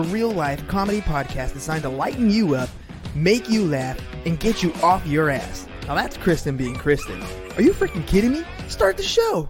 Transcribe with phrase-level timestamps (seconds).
[0.00, 2.68] a real life comedy podcast designed to lighten you up,
[3.16, 5.66] make you laugh, and get you off your ass.
[5.88, 7.20] Now that's Kristen being Kristen.
[7.56, 8.44] Are you freaking kidding me?
[8.68, 9.48] Start the show.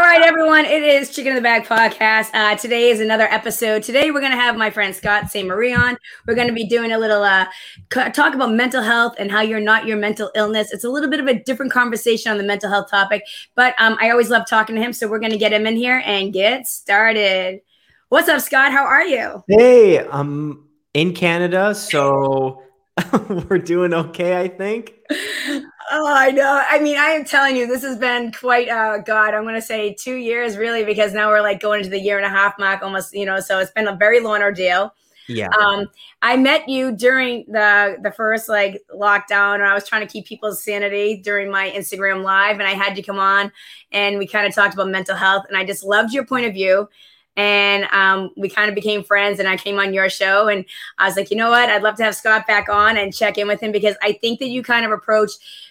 [0.00, 0.64] All right, everyone.
[0.64, 2.30] It is Chicken in the Bag podcast.
[2.32, 3.82] Uh, today is another episode.
[3.82, 5.98] Today we're going to have my friend Scott Ste Marie on.
[6.26, 7.44] We're going to be doing a little uh,
[7.90, 10.72] talk about mental health and how you're not your mental illness.
[10.72, 13.24] It's a little bit of a different conversation on the mental health topic,
[13.54, 14.94] but um, I always love talking to him.
[14.94, 17.60] So we're going to get him in here and get started.
[18.08, 18.72] What's up, Scott?
[18.72, 19.44] How are you?
[19.48, 22.62] Hey, I'm in Canada, so
[23.50, 24.94] we're doing okay, I think.
[25.92, 26.62] Oh, I know.
[26.68, 29.62] I mean, I am telling you, this has been quite, uh, God, I'm going to
[29.62, 32.58] say two years really, because now we're like going into the year and a half
[32.60, 34.94] mark almost, you know, so it's been a very long ordeal.
[35.26, 35.48] Yeah.
[35.48, 35.88] Um,
[36.22, 40.26] I met you during the the first like lockdown, and I was trying to keep
[40.26, 43.52] people's sanity during my Instagram live, and I had you come on,
[43.92, 46.52] and we kind of talked about mental health, and I just loved your point of
[46.52, 46.88] view
[47.36, 50.64] and um, we kind of became friends and i came on your show and
[50.98, 53.38] i was like you know what i'd love to have scott back on and check
[53.38, 55.30] in with him because i think that you kind of approach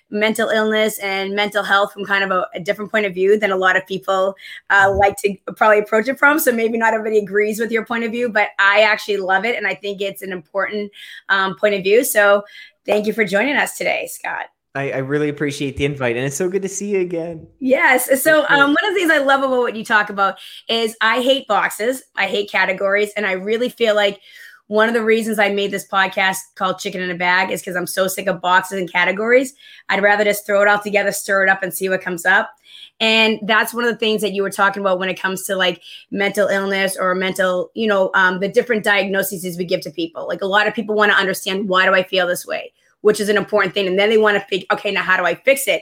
[0.10, 3.52] mental illness and mental health from kind of a, a different point of view than
[3.52, 4.36] a lot of people
[4.70, 6.40] uh, like to probably approach it from.
[6.40, 9.56] So maybe not everybody agrees with your point of view, but I actually love it.
[9.56, 10.92] And I think it's an important
[11.30, 12.04] um, point of view.
[12.04, 12.44] So
[12.86, 14.48] thank you for joining us today, Scott.
[14.76, 17.48] I, I, really appreciate the invite, and it's so good to see you again.
[17.60, 18.22] Yes.
[18.22, 20.38] So, um, one of the things I love about what you talk about
[20.68, 24.22] is I hate boxes, I hate categories, and I really feel like
[24.70, 27.76] one of the reasons I made this podcast called Chicken in a Bag is because
[27.76, 29.56] I'm so sick of boxes and categories.
[29.90, 32.52] I'd rather just throw it all together, stir it up, and see what comes up.
[33.00, 35.56] And that's one of the things that you were talking about when it comes to
[35.56, 35.82] like
[36.12, 40.28] mental illness or mental, you know, um, the different diagnoses we give to people.
[40.28, 43.20] Like a lot of people want to understand why do I feel this way, which
[43.20, 43.88] is an important thing.
[43.88, 45.82] And then they want to figure, okay, now how do I fix it?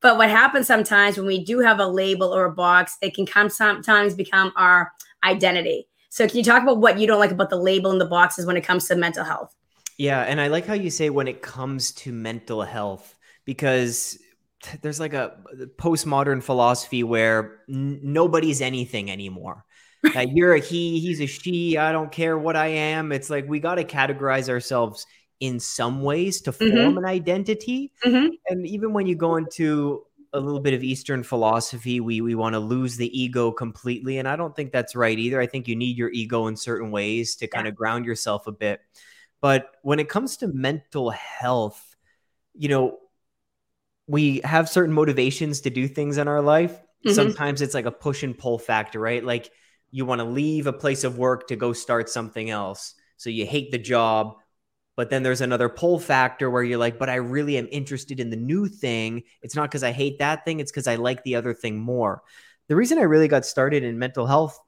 [0.00, 3.26] But what happens sometimes when we do have a label or a box, it can
[3.26, 4.90] come sometimes become our
[5.22, 5.86] identity.
[6.14, 8.46] So can you talk about what you don't like about the label and the boxes
[8.46, 9.52] when it comes to mental health?
[9.98, 14.16] Yeah, and I like how you say when it comes to mental health because
[14.80, 15.36] there's like a
[15.76, 19.64] postmodern philosophy where n- nobody's anything anymore.
[20.14, 21.76] You're a he, he's a she.
[21.78, 23.10] I don't care what I am.
[23.10, 25.08] It's like we got to categorize ourselves
[25.40, 26.76] in some ways to mm-hmm.
[26.76, 26.98] form mm-hmm.
[26.98, 27.90] an identity.
[28.04, 28.34] Mm-hmm.
[28.50, 32.00] And even when you go into a little bit of Eastern philosophy.
[32.00, 35.40] We we want to lose the ego completely, and I don't think that's right either.
[35.40, 38.52] I think you need your ego in certain ways to kind of ground yourself a
[38.52, 38.80] bit.
[39.40, 41.96] But when it comes to mental health,
[42.54, 42.98] you know,
[44.06, 46.72] we have certain motivations to do things in our life.
[46.72, 47.12] Mm-hmm.
[47.12, 49.24] Sometimes it's like a push and pull factor, right?
[49.24, 49.50] Like
[49.90, 52.94] you want to leave a place of work to go start something else.
[53.16, 54.36] So you hate the job,
[54.96, 58.30] but then there's another pull factor where you're like, but I really am interested in
[58.30, 59.22] the new thing.
[59.42, 62.22] It's not because I hate that thing, it's because I like the other thing more.
[62.68, 64.58] The reason I really got started in mental health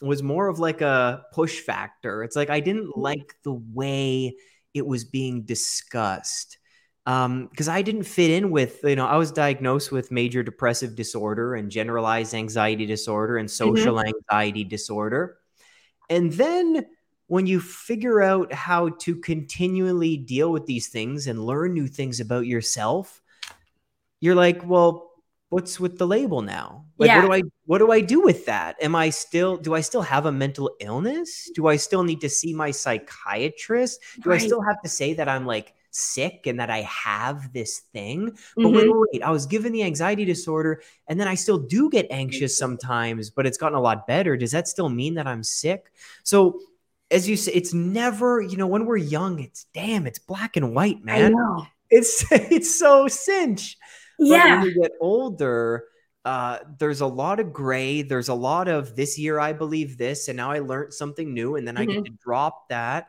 [0.00, 2.22] was more of like a push factor.
[2.24, 3.00] It's like I didn't mm-hmm.
[3.00, 4.36] like the way
[4.74, 6.58] it was being discussed
[7.04, 10.94] because um, I didn't fit in with, you know, I was diagnosed with major depressive
[10.94, 13.74] disorder and generalized anxiety disorder and mm-hmm.
[13.74, 14.08] social mm-hmm.
[14.08, 15.38] anxiety disorder.
[16.08, 16.86] And then
[17.32, 22.20] when you figure out how to continually deal with these things and learn new things
[22.20, 23.22] about yourself,
[24.20, 25.12] you're like, well,
[25.48, 26.84] what's with the label now?
[26.98, 27.22] Like, yeah.
[27.22, 28.76] what do I what do I do with that?
[28.82, 31.50] Am I still do I still have a mental illness?
[31.54, 33.98] Do I still need to see my psychiatrist?
[34.20, 34.38] Do right.
[34.38, 38.26] I still have to say that I'm like sick and that I have this thing.
[38.56, 38.76] But mm-hmm.
[38.76, 42.06] wait, wait, wait, I was given the anxiety disorder and then I still do get
[42.10, 44.36] anxious sometimes, but it's gotten a lot better.
[44.36, 45.92] Does that still mean that I'm sick?
[46.24, 46.60] So
[47.12, 50.74] as you say, it's never, you know, when we're young, it's damn, it's black and
[50.74, 51.34] white, man.
[51.90, 53.76] It's it's so cinch.
[54.18, 54.56] Yeah.
[54.56, 55.84] But when you get older,
[56.24, 58.02] uh, there's a lot of gray.
[58.02, 61.56] There's a lot of this year I believe this, and now I learned something new,
[61.56, 61.82] and then mm-hmm.
[61.82, 62.14] I get mm-hmm.
[62.14, 63.08] to drop that.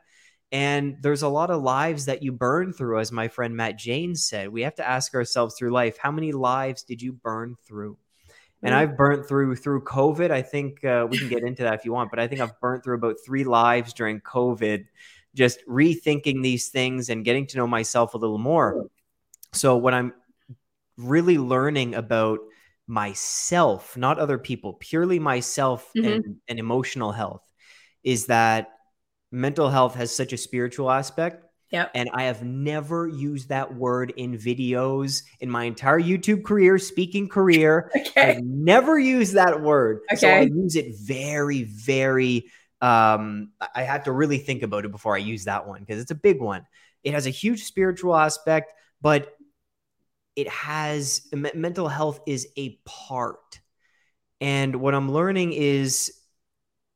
[0.52, 4.28] And there's a lot of lives that you burn through, as my friend Matt Janes
[4.28, 4.50] said.
[4.50, 7.98] We have to ask ourselves through life, how many lives did you burn through?
[8.64, 10.32] And I've burnt through through COVID.
[10.32, 12.60] I think uh, we can get into that if you want, but I think I've
[12.60, 14.86] burnt through about three lives during COVID,
[15.36, 18.88] just rethinking these things and getting to know myself a little more.
[19.52, 20.14] So what I'm
[20.98, 22.40] really learning about
[22.88, 26.12] myself, not other people, purely myself mm-hmm.
[26.12, 27.44] and, and emotional health,
[28.04, 28.70] is that
[29.32, 31.43] mental health has such a spiritual aspect
[31.74, 31.92] Yep.
[31.96, 37.28] And I have never used that word in videos in my entire YouTube career, speaking
[37.28, 37.92] career.
[38.04, 38.38] Okay.
[38.38, 40.02] I've never used that word.
[40.12, 40.16] Okay.
[40.18, 42.46] So I use it very, very
[42.84, 46.12] um, I had to really think about it before I use that one because it's
[46.12, 46.66] a big one.
[47.04, 49.36] It has a huge spiritual aspect, but
[50.36, 53.62] it has mental health is a part.
[54.42, 56.12] And what I'm learning is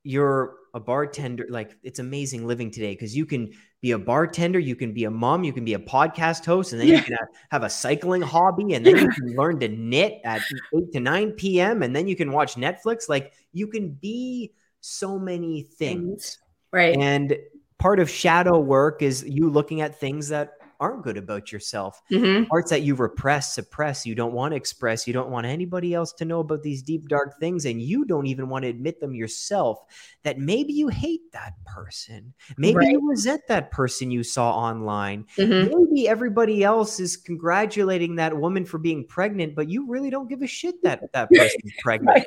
[0.03, 4.75] you're a bartender like it's amazing living today because you can be a bartender you
[4.75, 7.27] can be a mom you can be a podcast host and then you can have,
[7.51, 10.41] have a cycling hobby and then you can learn to knit at
[10.75, 13.09] 8 to 9 p.m and then you can watch netflix.
[13.09, 14.51] Like you can be
[14.81, 16.39] so many things.
[16.71, 16.97] Right.
[16.97, 17.37] And
[17.77, 22.43] part of shadow work is you looking at things that aren't good about yourself hmm
[22.49, 26.13] parts that you repress, suppress, you don't want to express, you don't want anybody else
[26.13, 29.13] to know about these deep, dark things, and you don't even want to admit them
[29.13, 29.79] yourself.
[30.23, 32.87] That maybe you hate that person, maybe Right.
[32.89, 38.63] you resent that person you saw online, hmm maybe everybody else is congratulating that woman
[38.65, 42.23] for being pregnant, but you really don't give a shit that that person's pregnant.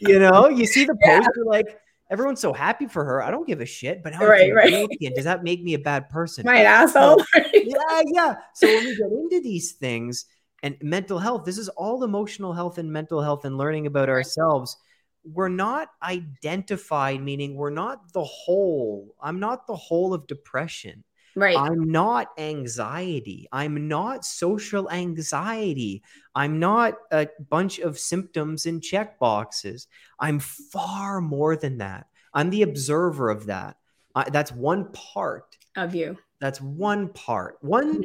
[0.00, 1.16] You know, you see the Yeah.
[1.16, 1.78] post, you're like,
[2.10, 3.22] everyone's so happy for her.
[3.22, 4.88] I don't give a shit, but how Right, right.
[5.14, 6.44] does that make me a bad person?
[6.44, 7.22] My asshole.
[7.54, 8.34] yeah, yeah.
[8.54, 10.26] So when we get into these things
[10.62, 14.76] and mental health, this is all emotional health and mental health and learning about ourselves.
[15.24, 19.14] We're not identified, meaning we're not the whole.
[19.20, 21.02] I'm not the whole of depression.
[21.36, 21.56] Right.
[21.56, 23.48] I'm not anxiety.
[23.52, 26.02] I'm not social anxiety.
[26.34, 29.86] I'm not a bunch of symptoms and check boxes.
[30.18, 32.06] I'm far more than that.
[32.32, 33.76] I'm the observer of that.
[34.14, 36.16] I, that's one part of you.
[36.40, 38.04] that's one part one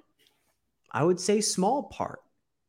[0.92, 2.22] i would say small part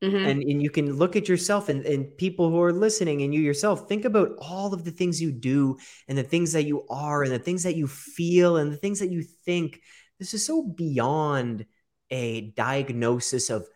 [0.02, 0.30] Mhm.
[0.30, 3.40] and, and you can look at yourself and, and people who are listening and you
[3.40, 5.76] yourself think about all of the things you do
[6.08, 8.98] and the things that you are and the things that you feel and the things
[8.98, 9.82] that you think
[10.20, 11.66] this is so beyond
[12.10, 13.66] a diagnosis of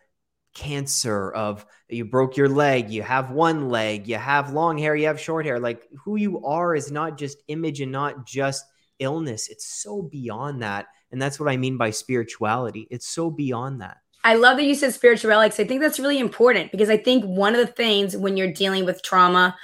[0.53, 5.07] cancer of you broke your leg you have one leg you have long hair you
[5.07, 5.59] have short hair.
[5.59, 8.63] Like who you are is not just image and not just
[8.99, 9.49] illness.
[9.49, 10.85] It's so beyond that.
[11.11, 12.87] And that's what i mean by spirituality.
[12.89, 13.97] It's so beyond that.
[14.23, 17.25] I love that you said spirituality because I think that's really important because I think
[17.25, 19.57] one of the things when you're dealing with trauma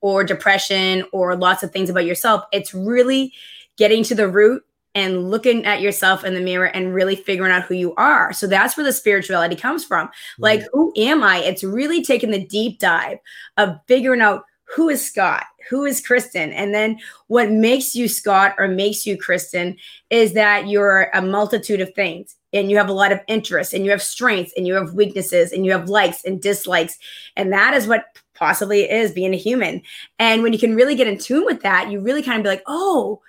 [0.00, 3.32] or depression or lots of things about yourself, it's really
[3.76, 4.62] getting to the root
[4.96, 8.32] and looking at yourself in the mirror and really figuring out who you are.
[8.32, 10.08] So that's where the spirituality comes from.
[10.38, 10.66] Like, mm.
[10.72, 11.38] who am I?
[11.44, 13.18] It's really taking the deep dive
[13.58, 18.54] of figuring out who is Scott, who is Kristen, and then what makes you Scott
[18.58, 19.76] or makes you Kristen
[20.08, 23.84] is that you're a multitude of things and you have a lot of interests and
[23.84, 26.98] you have strengths and you have weaknesses and you have likes and dislikes.
[27.36, 29.82] And that is what possibly is being a human.
[30.18, 32.48] And when you can really get in tune with that, you really kind of be
[32.48, 33.20] like, oh,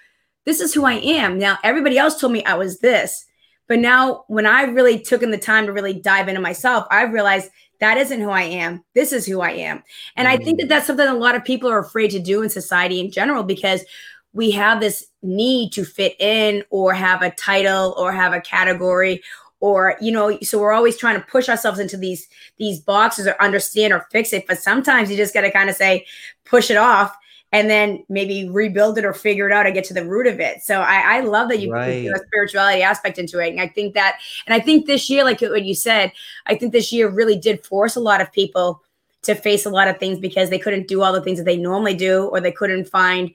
[0.48, 1.38] this is who I am.
[1.38, 3.26] Now, everybody else told me I was this.
[3.68, 7.04] But now, when I really took in the time to really dive into myself, I
[7.04, 7.52] realized
[7.82, 8.82] that isn't who I am.
[8.96, 9.84] This is who I am.
[10.16, 10.70] And I think that mm-hmm.
[10.70, 13.84] that's something a lot of people are afraid to do in society in general because
[14.32, 19.22] we have this need to fit in or have a title or have a category
[19.60, 22.28] or you know so we're always trying to push ourselves into these
[22.60, 25.76] these boxes or understand or fix it but sometimes you just got to kind of
[25.76, 26.06] say
[26.46, 27.18] push it off
[27.54, 30.40] and then maybe rebuild it or figure it out and get to the root of
[30.40, 32.08] it so i, I love that you put Right.
[32.08, 35.42] a spirituality aspect into it and i think that and i think this year like
[35.42, 36.12] what you said
[36.46, 38.82] i think this year really did force a lot of people
[39.24, 41.58] to face a lot of things because they couldn't do all the things that they
[41.58, 43.32] normally do or they couldn't find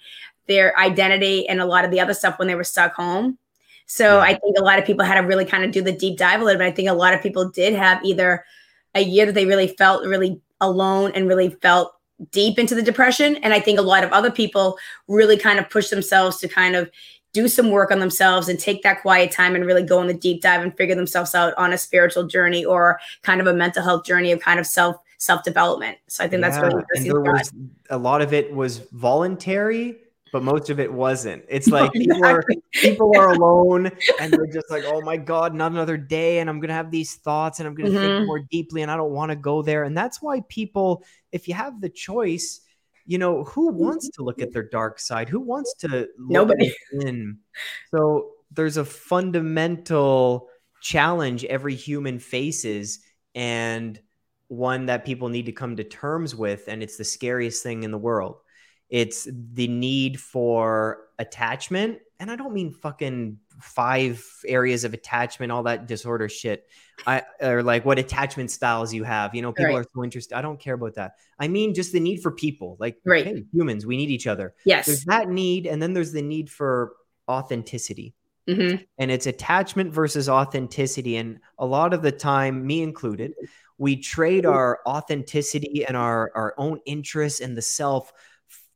[0.47, 3.37] their identity and a lot of the other stuff when they were stuck home.
[3.87, 4.23] So Yeah.
[4.23, 6.41] I think a lot of people had to really kind of do the deep dive
[6.41, 6.67] a little bit.
[6.67, 8.44] I think a lot of people did have either
[8.94, 11.94] a year that they really felt really alone and really felt
[12.31, 13.37] deep into the depression.
[13.37, 14.79] And I think a lot of other people
[15.09, 16.91] really kind of push themselves to kind of
[17.33, 20.14] do some work on themselves and take that quiet time and really go on the
[20.14, 23.83] deep dive and figure themselves out on a spiritual journey or kind of a mental
[23.83, 25.97] health journey of kind of self self development.
[26.09, 27.52] So I think that's Yeah, really and there was
[27.91, 29.97] a lot of it was voluntary
[30.33, 31.45] but most of it wasn't.
[31.49, 32.43] It's like people are
[32.83, 36.59] people are alone and they're just like oh my god not another day and i'm
[36.59, 38.01] gonna have these thoughts and i'm gonna Mhm.
[38.01, 39.85] think more deeply and i don't want to go there.
[39.85, 42.61] And that's why people if you have the choice
[43.07, 45.29] you know who wants to look at their dark side?
[45.29, 46.73] Who wants to look Nobody.
[46.93, 47.39] in?
[47.91, 50.49] So there's a fundamental
[50.81, 53.01] challenge every human faces
[53.35, 54.01] and
[54.49, 57.91] one that people need to come to terms with and it's the scariest thing in
[57.91, 58.37] the world
[58.92, 65.62] it's the need for attachment and i don't mean fucking five areas of attachment all
[65.64, 66.68] that disorder shit
[67.06, 69.80] i or like what attachment styles you have you know people Right.
[69.80, 72.76] are so interested i don't care about that i mean just the need for people
[72.78, 73.25] like Right.
[73.25, 74.87] hey, humans we need each other Yes.
[74.87, 76.92] there's that need and then there's the need for
[77.28, 78.14] authenticity
[78.46, 83.32] hmm and it's attachment versus authenticity and a lot of the time me included
[83.78, 88.12] we trade our authenticity and our our own interests and the self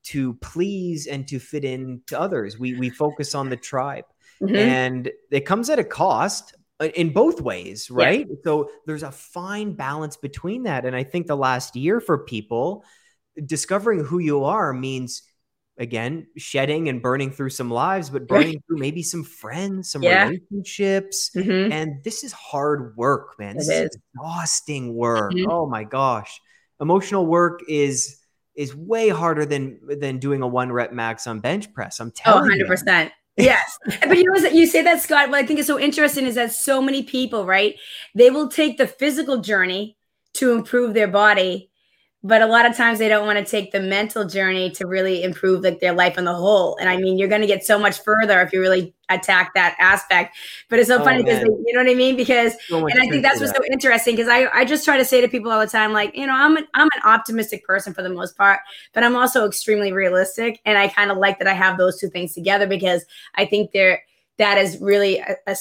[0.07, 4.05] to please and to fit in to others we we focus on the tribe
[4.43, 4.55] Mhm.
[4.57, 8.05] and it comes at a cost uh, in both ways Yeah.
[8.05, 12.19] right so there's a fine balance between that and i think the last year for
[12.25, 12.85] people
[13.45, 15.23] discovering who you are means
[15.79, 20.25] again shedding and burning through some lives but burning through maybe some friends some Yeah.
[20.29, 21.73] relationships Mhm.
[21.73, 23.99] and this is hard work man this is is.
[24.15, 25.47] exhausting work Mhm.
[25.51, 26.41] oh my gosh
[26.81, 28.19] emotional work is
[28.57, 32.33] is way harder than than doing a one rep max on bench press i'm Oh,
[32.45, 33.11] telling you 100%.
[33.39, 33.79] Yes.
[34.01, 35.29] but you know, what- you say that, Scott.
[35.29, 37.75] What I think is so interesting is that so many people, right?
[38.15, 39.99] They will take the physical journey
[40.39, 41.71] to improve their body,
[42.23, 45.23] but a lot of times they don't want to take the mental journey to really
[45.23, 46.79] improve like their life on the whole.
[46.81, 49.77] And I mean, you're going to get so much further if you really attack that
[49.79, 50.37] aspect.
[50.69, 52.17] But it's so Oh, funny because you know what I mean?
[52.17, 53.63] Because So and I think that's what's that.
[53.63, 56.17] so interesting because I, I just try to say to people all the time, like,
[56.17, 58.61] you know, I'm an, I'm an optimistic person for the most part,
[58.93, 60.61] but I'm also extremely realistic.
[60.65, 63.73] And I kind of like that I have those two things together because I think
[63.73, 64.03] they're,
[64.39, 65.57] that is really a, a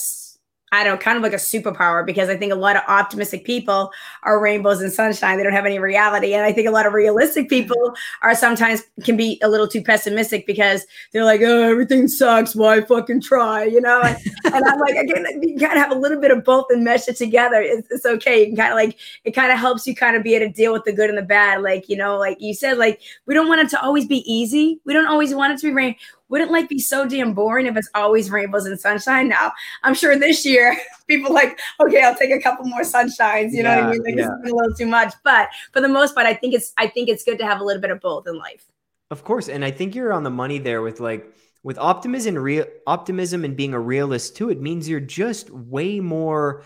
[0.71, 3.45] I don't know, kind of like a superpower because I think a lot of optimistic
[3.45, 3.91] people
[4.23, 5.37] are rainbows and sunshine.
[5.37, 6.33] They don't have any reality.
[6.33, 9.81] And I think a lot of realistic people are sometimes can be a little too
[9.81, 12.55] pessimistic because they're like, oh, everything sucks.
[12.55, 13.63] Why fucking try?
[13.63, 14.01] You know?
[14.01, 14.17] And,
[14.53, 17.07] and I'm like, again, you kind of have a little bit of both and mesh
[17.07, 17.61] it together.
[17.61, 18.41] It's, it's okay.
[18.41, 20.51] You can kind of like, it kind of helps you kind of be able to
[20.51, 21.61] deal with the good and the bad.
[21.61, 24.81] Like, you know, like you said, like, we don't want it to always be easy.
[24.83, 25.95] We don't always want it to be rain.
[26.29, 29.27] Wouldn't life be so damn boring if it's always rainbows and sunshine?
[29.27, 29.51] Now,
[29.83, 30.75] I'm sure this year
[31.07, 33.51] people like, okay, I'll take a couple more sunshines.
[33.51, 34.03] You know what I mean?
[34.03, 34.23] Like yeah.
[34.23, 35.13] this has been a little too much.
[35.23, 37.63] But for the most part, I think it's I think it's good to have a
[37.63, 38.65] little bit of both in life.
[39.11, 42.65] Of course, and I think you're on the money there with like with optimism, real
[42.87, 44.49] optimism, and being a realist too.
[44.49, 46.63] It means you're just way more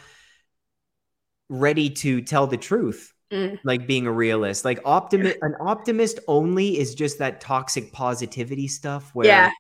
[1.50, 3.60] ready to tell the truth, Mm.
[3.64, 4.66] like being a realist.
[4.66, 9.52] Like optimi- an optimist only is just that toxic positivity stuff where Yeah.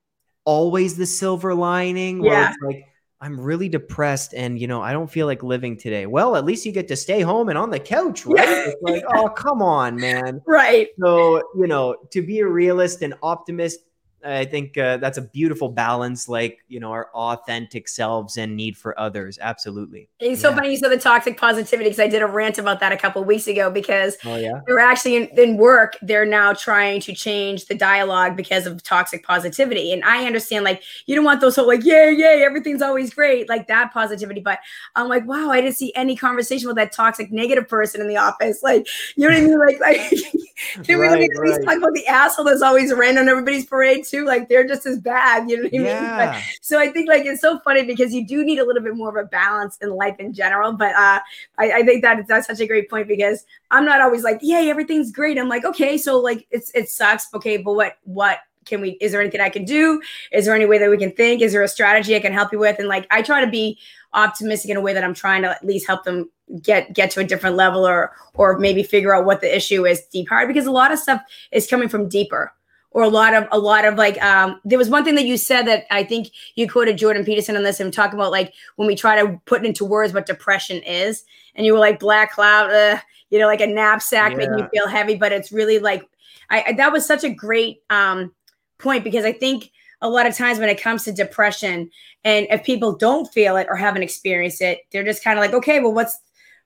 [0.43, 2.19] always the silver lining.
[2.19, 2.49] Where Yeah.
[2.49, 2.85] it's like
[3.21, 6.05] I'm really depressed and you know I don't feel like living today.
[6.07, 8.47] Well, at least you get to stay home and on the couch, right?
[8.47, 8.63] Yeah.
[8.69, 10.41] It's like, oh come on, man.
[10.47, 10.87] Right.
[10.99, 13.81] So, you know, to be a realist and optimist,
[14.25, 18.77] I think uh, that's a beautiful balance, like, you know, our authentic selves and need
[18.77, 19.37] for others.
[19.41, 20.09] Absolutely.
[20.19, 20.55] It's so Yeah.
[20.55, 23.23] funny you said the toxic positivity because I did a rant about that a couple
[23.23, 24.61] weeks ago because Oh, yeah.
[24.67, 29.23] they're actually in, in work they're now trying to change the dialogue because of toxic
[29.25, 33.13] positivity and i understand like you don't want those whole like yay yay everything's always
[33.13, 34.59] great like that positivity but
[34.95, 38.17] i'm like wow i didn't see any conversation with that toxic negative person in the
[38.17, 38.85] office like
[39.15, 39.97] you know what i mean like like
[40.83, 41.65] can we Right, at least right.
[41.65, 44.97] talk about the asshole that's always around on everybody's parade too like they're just as
[44.99, 46.41] bad you know what i mean But- Yeah.
[46.61, 49.09] so I think like it's so funny because you do need a little bit more
[49.09, 50.73] of a balance in life in general.
[50.73, 51.19] But uh,
[51.57, 54.69] I, I think that that's such a great point because I'm not always like, yay,
[54.69, 55.37] everything's great.
[55.37, 57.27] I'm like, okay, so like it's it sucks.
[57.33, 60.01] Okay, but what what can we is there anything I can do?
[60.31, 61.41] Is there any way that we can think?
[61.41, 62.77] Is there a strategy I can help you with?
[62.79, 63.79] And like I try to be
[64.13, 66.29] optimistic in a way that I'm trying to at least help them
[66.61, 70.01] get get to a different level or or maybe figure out what the issue is
[70.11, 72.51] deep hard because a lot of stuff is coming from deeper
[72.91, 75.37] or a lot of a lot of like um there was one thing that you
[75.37, 78.87] said that I think you quoted Jordan Peterson on this and talk about like when
[78.87, 81.23] we try to put into words what depression is.
[81.55, 84.87] And you were like black cloud uh, you know like a knapsack making you feel
[84.87, 86.03] heavy but it's really like
[86.49, 88.33] I, I that was such a great um
[88.77, 91.89] point because I think a lot of times when it comes to depression
[92.23, 95.53] and if people don't feel it or haven't experienced it they're just kind of like
[95.53, 96.17] okay well what's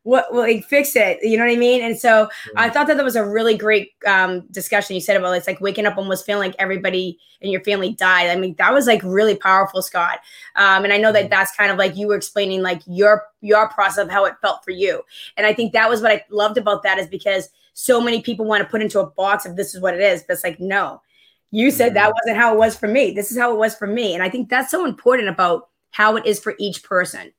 [0.04, 1.82] what like fix it you know what i mean?
[1.82, 5.34] And so i thought that that was a really great um, discussion you said about
[5.34, 8.30] it's like waking up almost feeling like everybody in your family died.
[8.30, 10.20] I mean that was like really powerful scott.
[10.56, 13.68] Um, and i know that that's kind of like you were explaining like your your
[13.70, 15.02] process of how it felt for you.
[15.38, 18.46] And i think that was what i loved about that is because so many people
[18.46, 20.60] want to put into a box of this is what it is but it's like
[20.60, 21.02] no.
[21.52, 23.12] You said that wasn't how it was for me.
[23.12, 24.14] This is how it was for me.
[24.14, 27.32] And i think that's so important about how it is for each person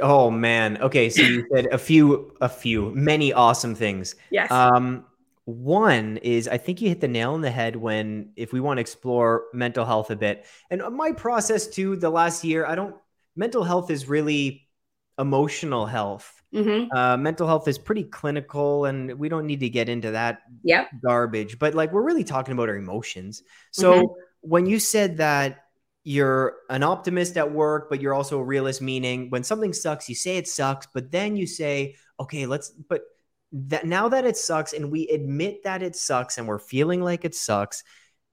[0.00, 0.78] Oh man.
[0.80, 4.14] Okay, so you said a few, a few, many awesome things.
[4.30, 5.04] yes Um,
[5.44, 8.78] one is I think you hit the nail on the head when if we want
[8.78, 11.96] to explore mental health a bit, and my process too.
[11.96, 12.96] The last year, I don't.
[13.36, 14.68] Mental health is really
[15.18, 16.42] emotional health.
[16.54, 16.96] mm-hmm.
[16.96, 20.88] Uh, mental health is pretty clinical, and we don't need to get into that yep
[21.04, 21.58] garbage.
[21.58, 23.42] But like, we're really talking about our emotions.
[23.70, 25.63] So when you said that
[26.04, 30.14] you're an optimist at work, but you're also a realist, meaning when something sucks, you
[30.14, 33.02] say it sucks, but then you say, okay, let's, but
[33.52, 37.24] that now that it sucks and we admit that it sucks and we're feeling like
[37.24, 37.82] it sucks,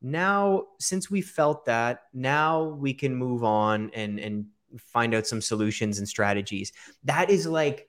[0.01, 4.47] now since we felt that, now we can move on and, and
[4.77, 6.73] find out some solutions and strategies.
[7.05, 7.87] That is like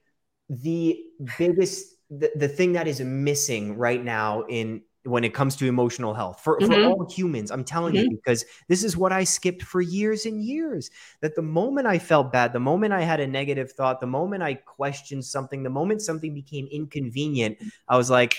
[0.49, 1.01] the
[1.39, 6.15] biggest, the, the thing that is missing right now in, when it comes to emotional
[6.15, 6.89] health for, for Mhm.
[6.89, 7.51] all humans.
[7.51, 10.91] I'm telling you, because this is what I skipped for years and years.
[11.21, 14.43] That the moment I felt bad, the moment I had a negative thought, the moment
[14.43, 18.37] I questioned something, the moment something became inconvenient, I was like,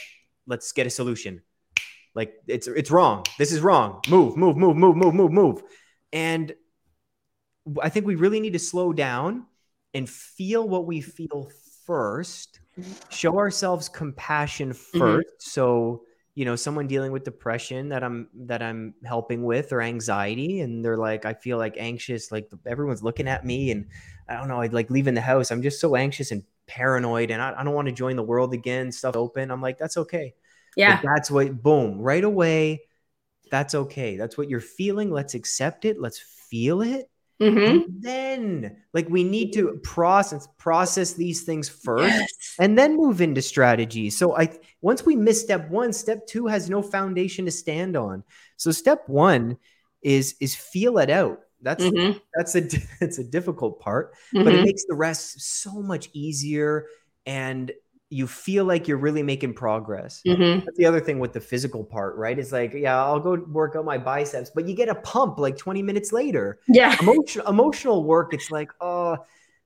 [0.48, 1.42] let's get a solution.
[2.16, 3.26] Like it's it's wrong.
[3.38, 4.02] This is wrong.
[4.08, 5.64] Move, move, move, move, move, move, move.
[6.12, 6.54] And
[7.82, 9.48] I think we really need to slow down
[9.94, 11.50] and feel what we feel
[11.86, 12.60] first.
[13.10, 15.20] Show ourselves compassion 1st mm-hmm.
[15.40, 16.04] So
[16.36, 20.84] you know someone dealing with depression that i'm that i'm helping with or anxiety and
[20.84, 23.88] they're like i feel like anxious like everyone's looking at me and
[24.28, 27.42] i don't know i'd like leaving the house i'm just so anxious and paranoid and
[27.42, 30.34] i, I don't want to join the world again stuff open i'm like that's okay
[30.76, 32.82] yeah but that's what boom right away
[33.52, 37.10] that's okay that's what you're feeling let's accept it let's feel it
[37.42, 38.00] Mm-hmm.
[38.00, 42.30] Then, like, we need to process process these things first, yes.
[42.60, 44.10] And then move into strategy.
[44.10, 44.50] So, I
[44.82, 48.24] once we miss step one, step two has no foundation to stand on.
[48.58, 49.58] So, step one
[50.02, 51.40] is is feel it out.
[51.62, 52.18] That's mm-hmm.
[52.36, 52.64] that's a
[53.02, 54.44] it's a difficult part, mm-hmm.
[54.44, 54.66] but it mm-hmm.
[54.66, 56.88] makes the rest so much easier.
[57.26, 57.72] And
[58.14, 60.22] you feel like you're really making progress.
[60.26, 60.66] Mm-hmm.
[60.66, 62.38] That's the other thing with the physical part, right?
[62.38, 65.58] It's like, yeah, I'll go work out my biceps, but you get a pump like
[65.58, 66.60] 20 minutes later.
[66.68, 66.96] Yeah.
[67.02, 69.18] Emotional emotional work, it's like, oh,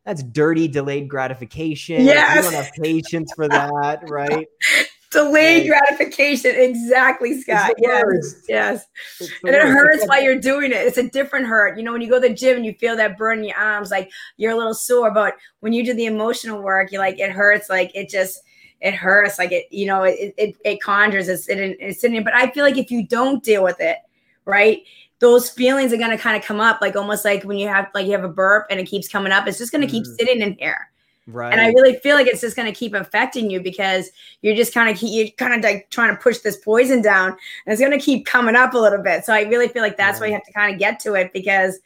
[0.07, 2.05] that's dirty delayed gratification.
[2.05, 2.37] Yes.
[2.37, 4.47] You don't have patience for that, right?
[5.11, 7.73] Delayed gratification, exactly, Scott.
[7.77, 8.85] Yes, yes.
[9.19, 10.77] And it hurts while you're doing it.
[10.77, 11.77] It's a different hurt.
[11.77, 13.57] You know, when you go to the gym and you feel that burn in your
[13.57, 15.11] arms, like you're a little sore.
[15.11, 17.69] But when you do the emotional work, you like it hurts.
[17.69, 18.41] Like it just
[18.79, 19.39] it hurts.
[19.39, 21.27] Like it, you know, it it, it conjures.
[21.27, 22.23] It's it, it's in.
[22.23, 23.97] But I feel like if you don't deal with it,
[24.45, 24.83] right,
[25.19, 26.79] those feelings are gonna kind of come up.
[26.81, 29.31] Like almost like when you have like you have a burp and it keeps coming
[29.31, 29.47] up.
[29.47, 30.15] It's just gonna keep mm.
[30.17, 30.89] sitting in here
[31.27, 31.51] Right.
[31.51, 34.09] And I really feel like it's just going to keep affecting you because
[34.41, 37.73] you're just kind of you're kind of like trying to push this poison down, and
[37.73, 39.25] it's going to keep coming up a little bit.
[39.25, 40.27] So I really feel like that's right.
[40.27, 41.79] why you have to kind of get to it because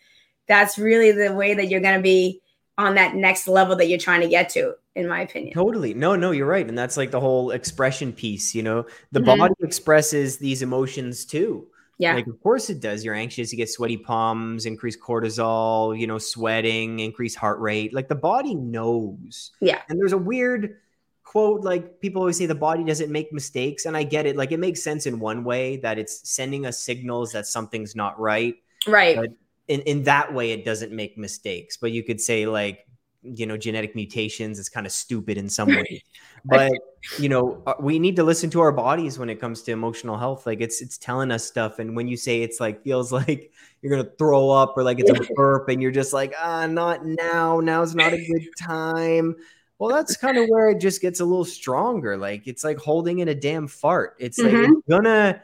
[0.47, 2.39] that's really the way that you're going to be
[2.77, 5.53] on that next level that you're trying to get to in my opinion.
[5.53, 5.95] Totally.
[5.95, 6.67] No, no, you're right.
[6.67, 8.85] And that's like the whole expression piece, you know.
[9.11, 9.39] The mm-hmm.
[9.39, 11.67] body expresses these emotions too.
[12.01, 12.15] Yeah.
[12.15, 13.05] Like, of course it does.
[13.05, 17.94] You're anxious, you get sweaty palms, increased cortisol, you know, sweating, increase heart rate.
[17.94, 19.51] Like the body knows.
[19.61, 19.81] Yeah.
[19.87, 20.77] And there's a weird
[21.24, 23.85] quote like people always say the body doesn't make mistakes.
[23.85, 24.35] And I get it.
[24.35, 28.20] Like it makes sense in one way that it's sending us signals that something's not
[28.20, 28.55] right.
[28.87, 29.16] Right.
[29.16, 29.29] But
[29.68, 31.77] in, in that way, it doesn't make mistakes.
[31.77, 32.87] But you could say, like,
[33.24, 36.03] you know genetic mutations it's kind of stupid in some way.
[36.46, 36.72] but
[37.20, 40.18] you know uh, we need to listen to our bodies when it comes to emotional
[40.18, 43.51] health like it's it's telling us stuff and when you say it's like feels like
[43.81, 47.05] you're gonna throw up or like it's a burp and you're just like ah not
[47.05, 49.35] now now's not a good time
[49.79, 53.20] well that's kind of where it just gets a little stronger like it's like holding
[53.20, 54.74] in a damn fart it's mm-hmm.
[54.74, 55.42] like gonna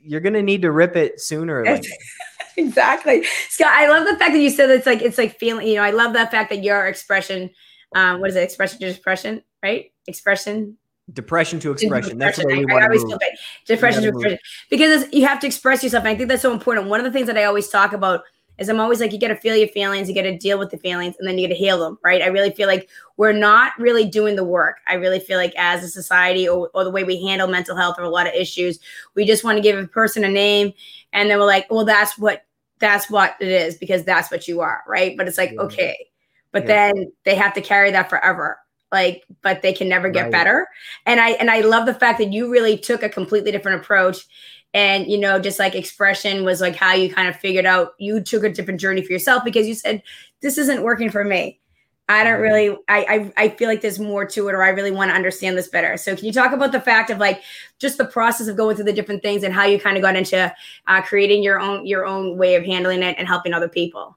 [0.00, 1.88] you're gonna need to rip it sooner or later
[2.56, 3.24] exactly.
[3.48, 5.82] Scott, I love the fact that you said it's like it's like feeling, you know,
[5.82, 7.50] I love that fact that your expression,
[7.94, 9.92] um, what is it, expression to expression, right?
[10.06, 10.78] Expression.
[11.12, 12.18] Depression to expression.
[12.18, 13.32] That's what we I, I always feel bad.
[13.64, 14.38] Depression to expression.
[14.70, 16.02] Because you have to express yourself.
[16.02, 16.88] And I think that's so important.
[16.88, 18.22] One of the things that I always talk about
[18.58, 20.70] is I'm always like, you got to feel your feelings, you got to deal with
[20.70, 22.22] the feelings, and then you got to heal them, right?
[22.22, 22.88] I really feel like
[23.18, 24.78] we're not really doing the work.
[24.86, 27.96] I really feel like as a society or, or the way we handle mental health
[27.98, 28.80] or a lot of issues,
[29.14, 30.72] we just want to give a person a name,
[31.12, 32.44] and then we're like, well, that's what
[32.78, 35.16] that's what it is because that's what you are, right?
[35.16, 35.60] But it's like, yeah.
[35.60, 36.08] okay.
[36.52, 36.92] But yeah.
[36.92, 38.58] then they have to carry that forever.
[38.92, 40.32] Like, but they can never get right.
[40.32, 40.68] better.
[41.04, 44.26] And I and I love the fact that you really took a completely different approach.
[44.74, 48.20] And you know, just like expression was like how you kind of figured out you
[48.20, 50.02] took a different journey for yourself because you said,
[50.40, 51.60] This isn't working for me.
[52.08, 54.92] I don't really I, I I feel like there's more to it or I really
[54.92, 55.96] want to understand this better.
[55.96, 57.42] So can you talk about the fact of like
[57.80, 60.14] just the process of going through the different things and how you kind of got
[60.14, 60.52] into
[60.86, 64.16] uh, creating your own your own way of handling it and helping other people?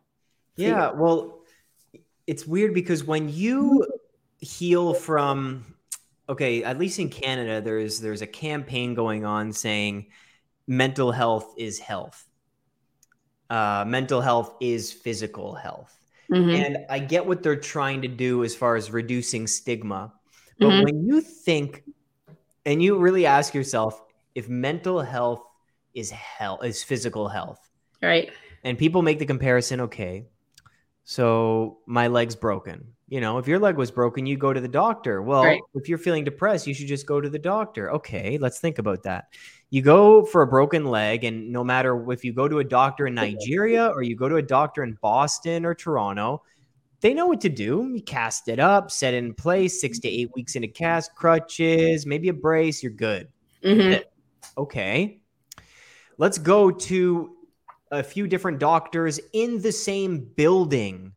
[0.55, 1.39] Yeah, well,
[2.27, 3.87] it's weird because when you
[4.39, 5.65] heal from
[6.27, 10.07] okay, at least in Canada there's there's a campaign going on saying
[10.67, 12.25] mental health is health.
[13.49, 15.99] Uh, mental health is physical health
[16.31, 16.49] Mm-hmm.
[16.49, 20.13] And I get what they're trying to do as far as reducing stigma.
[20.59, 20.83] But mm-hmm.
[20.83, 21.83] when you think
[22.65, 24.01] and you really ask yourself
[24.35, 25.41] if mental health
[25.93, 27.59] is health is physical health.
[28.01, 28.31] Right.
[28.63, 30.27] And people make the comparison, okay.
[31.03, 32.93] So my leg's broken.
[33.09, 35.21] You know, if your leg was broken, you go to the doctor.
[35.21, 35.61] Well, right.
[35.73, 37.91] if you're feeling depressed, you should just go to the doctor.
[37.91, 39.29] Okay, let's think about that
[39.69, 43.07] you go for a broken leg, and no matter if you go to a doctor
[43.07, 46.41] in Nigeria or you go to a doctor in Boston or Toronto,
[47.01, 47.91] they know what to do.
[47.93, 51.13] You cast it up, set it in place, six to eight weeks in a cast,
[51.15, 53.29] crutches, maybe a brace, you're good.
[53.63, 54.01] Mm-hmm.
[54.57, 55.21] Okay.
[56.17, 57.35] Let's go to
[57.91, 61.13] a few different doctors in the same building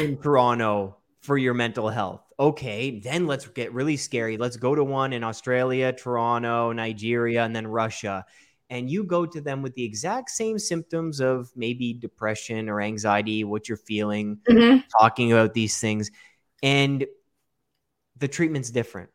[0.00, 2.20] in Toronto for your mental health.
[2.38, 4.36] Okay, then let's get really scary.
[4.36, 8.24] Let's go to one in Australia, Toronto, Nigeria, and then Russia.
[8.70, 13.44] and you go to them with the exact same symptoms of maybe depression or anxiety,
[13.44, 14.82] what you're feeling, Mhm.
[14.98, 16.10] talking about these things,
[16.62, 17.06] and
[18.16, 19.10] the treatment's different.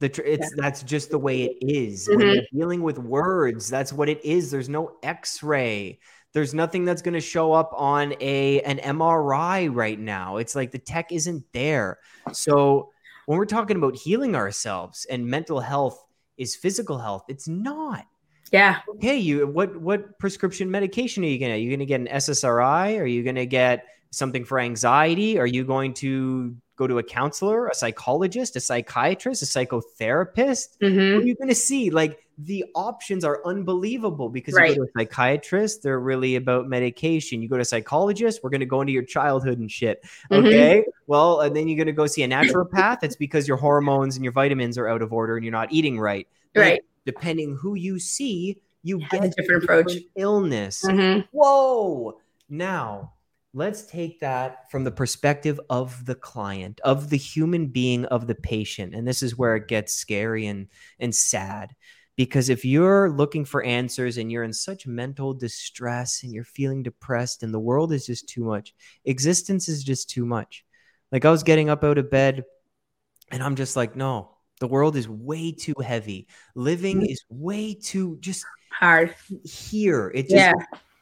[0.00, 2.08] The tr- it's that's just the way it is.
[2.08, 2.34] When Mhm.
[2.34, 4.50] you're dealing with words, that's what it is.
[4.50, 5.98] There's no X-ray.
[6.38, 10.36] There's nothing that's going to show up on a an MRI right now.
[10.36, 11.98] It's like the tech isn't there.
[12.32, 12.92] So
[13.26, 16.00] when we're talking about healing ourselves and mental health
[16.36, 18.04] is physical health, it's not
[18.52, 18.76] Yeah.
[18.94, 23.00] okay you what what prescription medication are you gonna are you gonna get an ssri
[23.00, 27.66] are you gonna get something for anxiety are you going to go to a counselor
[27.68, 33.24] a psychologist a psychiatrist a psychotherapist what hmm are you gonna see like the options
[33.24, 34.70] are unbelievable because Right.
[34.70, 38.50] you go to a psychiatrist they're really about medication you go to a psychologist we're
[38.50, 40.46] gonna go into your childhood and shit Mhm.
[40.46, 44.24] okay well and then you're gonna go see a naturopath it's because your hormones and
[44.24, 46.80] your vitamins are out of order and you're not eating right Like, Right.
[47.04, 49.92] depending who you see, you get a get different approach.
[50.16, 50.84] illness.
[50.86, 52.20] hmm Whoa!
[52.48, 53.12] Now,
[53.58, 58.34] let's take that from the perspective of the client, of the human being, of the
[58.36, 58.94] patient.
[58.94, 60.68] And this is where it gets scary and,
[61.00, 61.74] and sad.
[62.16, 66.84] Because if you're looking for answers and you're in such mental distress and you're feeling
[66.84, 70.64] depressed and the world is just too much, existence is just too much.
[71.10, 72.44] Like I was getting up out of bed
[73.30, 76.28] and I'm just like, no, the world is way too heavy.
[76.54, 77.10] Living mm-hmm.
[77.10, 79.14] is way too just Hard.
[79.44, 80.12] here.
[80.14, 80.52] It just Yeah.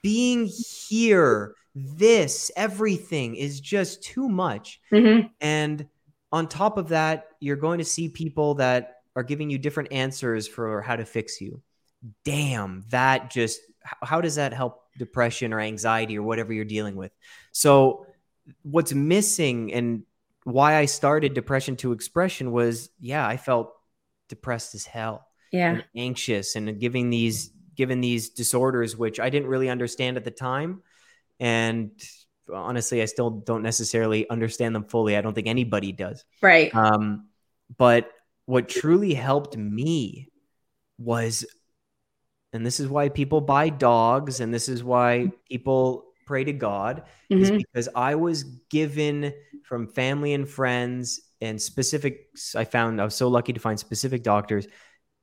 [0.07, 0.47] Being
[0.89, 4.81] here, this, everything is just too much.
[4.91, 5.89] hmm And
[6.31, 10.47] on top of that, you're going to see people that are giving you different answers
[10.47, 11.61] for how to fix you.
[12.25, 17.11] Damn, that just how does that help depression or anxiety or whatever you're dealing with?
[17.51, 18.07] So,
[18.63, 20.05] what's missing and
[20.45, 23.73] why I started depression to expression was yeah, I felt
[24.29, 25.71] depressed as hell Yeah.
[25.73, 30.31] and anxious and giving these given these disorders which I didn't really understand at the
[30.31, 30.83] time.
[31.41, 31.91] And
[32.53, 35.17] honestly I still don't necessarily understand them fully.
[35.17, 36.25] I don't think anybody does.
[36.43, 36.75] Right.
[36.75, 37.27] um
[37.77, 38.11] but
[38.47, 40.29] what truly helped me
[40.99, 41.45] was
[42.53, 47.03] and this is why people buy dogs and this is why people pray to God
[47.31, 49.33] is hmm because I was given
[49.65, 54.23] from family and friends and specific I found I was so lucky to find specific
[54.23, 54.67] doctors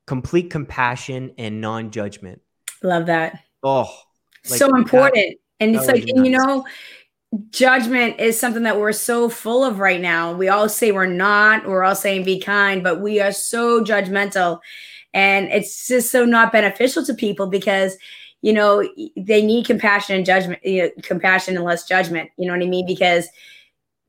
[0.06, 2.42] complete compassion and non-judgment.
[2.82, 3.39] Love that.
[3.63, 3.89] Oh,
[4.50, 5.38] like so that- important.
[5.60, 6.66] and it's like, and you know,
[7.50, 10.34] judgment is something that we're so full of right now.
[10.34, 14.60] We all say we're not, we're all saying be kind, but we are so judgmental.
[15.13, 17.98] And it's just so not beneficial to people because,
[18.42, 22.30] you know, they need compassion and judgment, you know, compassion and less judgment.
[22.38, 22.86] You know what I mean?
[22.86, 23.28] Because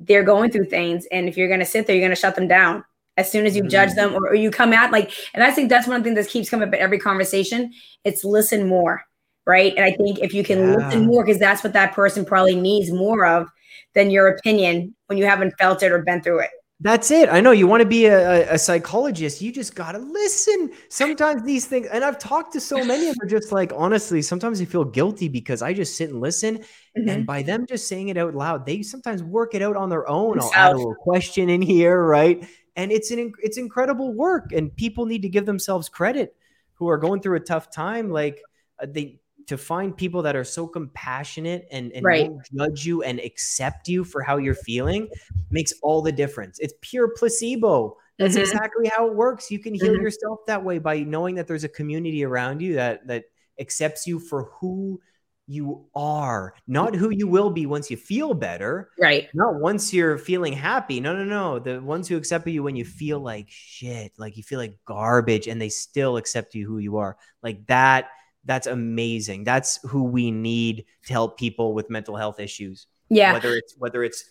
[0.00, 1.06] they're going through things.
[1.12, 2.84] And if you're going to sit there, you're going to shut them down
[3.16, 3.94] as soon as you judge Mhm.
[3.96, 6.50] them or, or you come at like, and I think that's one thing that keeps
[6.50, 7.72] coming up at every conversation.
[8.04, 9.02] It's listen more
[9.46, 9.74] right?
[9.76, 10.76] And I think if you can Yeah.
[10.76, 13.46] listen more, because that's what that person probably needs more of
[13.94, 16.50] than your opinion when you haven't felt it or been through it.
[16.80, 17.28] That's it.
[17.28, 19.42] I know you want to be a, a- psychologist.
[19.42, 20.70] You just got to listen.
[20.88, 24.62] Sometimes these things, and I've talked to so many of them, just like honestly, sometimes
[24.62, 26.60] I feel guilty because I just sit and listen.
[26.98, 27.10] Mhm.
[27.10, 30.08] And by them just saying it out loud, they sometimes work it out on their
[30.08, 30.40] own.
[30.40, 32.42] I'll add a little question in here, right?
[32.76, 36.36] And it's an it's incredible work, and people need to give themselves credit
[36.74, 38.10] who are going through a tough time.
[38.10, 38.46] Like
[38.82, 42.30] uh, they to find people that are so compassionate and, and Right.
[42.30, 45.08] won't judge you and accept you for how you're feeling
[45.50, 46.58] makes all the difference.
[46.60, 47.96] It's pure placebo.
[48.18, 48.36] That's Mhm.
[48.36, 49.50] exactly how it works.
[49.50, 50.00] You can heal Mhm.
[50.00, 53.24] yourself that way by knowing that there's a community around you that that
[53.60, 55.00] accepts you for who
[55.46, 59.28] you are, not who you will be once you feel better, Right.
[59.34, 61.00] not once you're feeling happy.
[61.00, 61.58] No, no, no.
[61.58, 65.46] The ones who accept you when you feel like shit, like you feel like garbage,
[65.46, 67.16] and they still accept you who you are.
[67.42, 68.08] Like that,
[68.46, 69.44] that's amazing.
[69.44, 72.86] That's who we need to help people with mental health issues.
[73.08, 73.34] Yeah.
[73.34, 74.30] Whether it's whether it's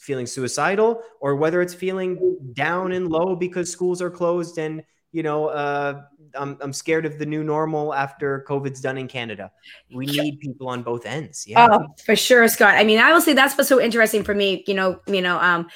[0.00, 5.22] feeling suicidal or whether it's feeling down and low because schools are closed and you
[5.22, 6.02] know uh,
[6.34, 9.50] I'm, I'm scared of the new normal after covid's done in canada
[9.92, 12.74] we need people on both ends yeah Oh, for sure, Scott.
[12.74, 14.64] I mean, I will say that's what's so interesting for me.
[14.66, 15.68] You know, you know, um,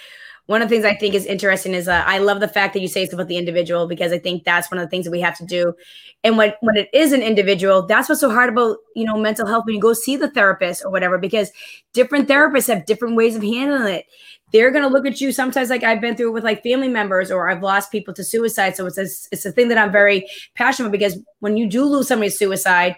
[0.46, 2.80] one of the things I think is interesting is uh, I love the fact that
[2.80, 5.10] you say it's about the individual because I think that's one of the things that
[5.10, 5.74] we have to do.
[6.22, 9.46] And when when it is an individual, that's what's so hard about you know mental
[9.46, 11.50] health when you go see the therapist or whatever because
[11.92, 14.06] different therapists have different ways of handling it.
[14.52, 17.50] They're gonna look at you sometimes like I've been through with like family members or
[17.50, 18.76] I've lost people to suicide.
[18.76, 21.84] So it's a, it's a thing that I'm very passionate about because when you do
[21.84, 22.96] lose somebody to suicide,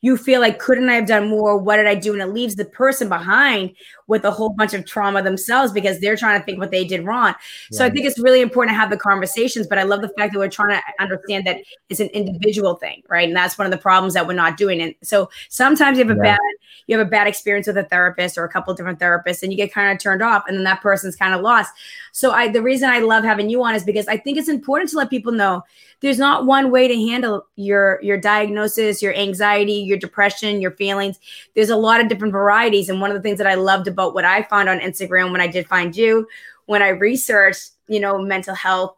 [0.00, 1.56] you feel like couldn't i have done more?
[1.56, 2.12] What did i do?
[2.12, 3.74] And it leaves the person behind
[4.06, 7.04] with a whole bunch of trauma themselves because they're trying to think what they did
[7.04, 7.34] wrong.
[7.70, 10.32] So i think it's really important to have the conversations but i love the fact
[10.32, 11.58] that we're trying to understand that
[11.88, 13.26] it's an individual thing right?
[13.26, 14.80] And that's one of the problems that we're not doing.
[14.80, 16.36] And so sometimes you have a yeah.
[16.36, 16.38] bad
[16.86, 19.56] you have a bad experience with a therapist or a couple different therapists and you
[19.56, 21.72] get kind of turned off and then that person's kind of lost
[22.12, 24.90] so i the reason i love having you on is because i think it's important
[24.90, 25.62] to let people know
[26.00, 31.18] there's not one way to handle your your diagnosis your anxiety your depression your feelings
[31.54, 34.14] there's a lot of different varieties and one of the things that i loved about
[34.14, 36.26] what i found on instagram when i did find you
[36.66, 38.96] when i researched you know mental health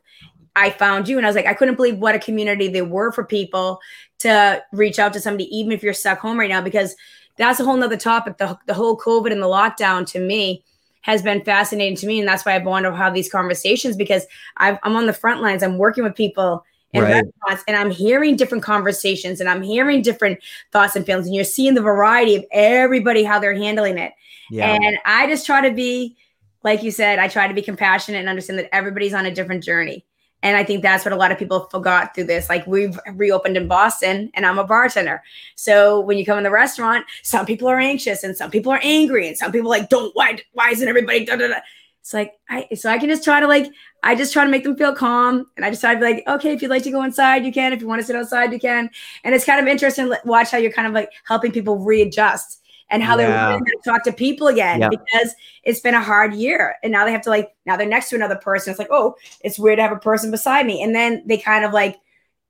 [0.55, 3.11] I found you and I was like, I couldn't believe what a community they were
[3.11, 3.81] for people
[4.19, 6.95] to reach out to somebody, even if you're stuck home right now, because
[7.37, 8.39] that's a whole nother topic.
[8.39, 10.63] The, the whole COVID and the lockdown to me
[11.03, 12.19] has been fascinating to me.
[12.19, 15.43] And that's why I've wanted to have these conversations because i am on the front
[15.43, 15.63] lines.
[15.63, 17.25] I'm working with people in right.
[17.25, 20.39] restaurants and I'm hearing different conversations and I'm hearing different
[20.71, 21.27] thoughts and feelings.
[21.27, 24.13] And you're seeing the variety of everybody, how they're handling it.
[24.51, 24.75] Yeah.
[24.75, 26.17] And I just try to be,
[26.63, 29.65] like you said, I try to be compassionate and understand that everybody's on a different
[29.65, 30.05] journey.
[30.43, 32.49] And I think that's what a lot of people forgot through this.
[32.49, 35.23] Like we've reopened in Boston and I'm a bartender.
[35.55, 38.81] So when you come in the restaurant, some people are anxious and some people are
[38.83, 41.61] angry and some people like, don't, why, why isn't everybody, da, da, da.
[42.01, 43.71] It's like, I, so I can just try to like,
[44.03, 45.47] I just try to make them feel calm.
[45.57, 47.53] And I just try to be like, okay, if you'd like to go inside, you
[47.53, 47.73] can.
[47.73, 48.91] If you want to sit outside, you can.
[49.23, 52.62] And it's kind of interesting watch how you're kind of like helping people readjust
[52.93, 53.27] and how yeah.
[53.27, 54.91] they're going to talk to people again yeah.
[54.91, 56.77] because it's been a hard year.
[56.83, 58.71] And now they have to like, now they're next to another person.
[58.71, 60.83] It's like, oh, it's weird to have a person beside me.
[60.83, 61.99] And then they kind of like,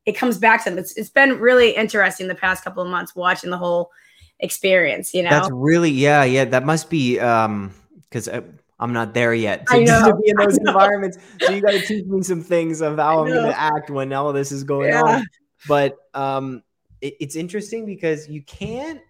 [0.05, 0.81] it comes back to them.
[0.81, 3.93] It's, it's been really interesting the past couple of months watching the whole
[4.41, 5.31] experience, you know?
[5.31, 6.45] That's really, yeah, yeah.
[6.45, 8.43] That must be, um, because uh,
[8.81, 11.19] I'm not there yet to, to be in those environments.
[11.41, 14.13] So you got to teach me some things of how I'm going to act when
[14.13, 15.03] all of this is going yeah.
[15.03, 15.27] on.
[15.69, 16.65] But um,
[17.01, 19.01] it, it's interesting because you can't,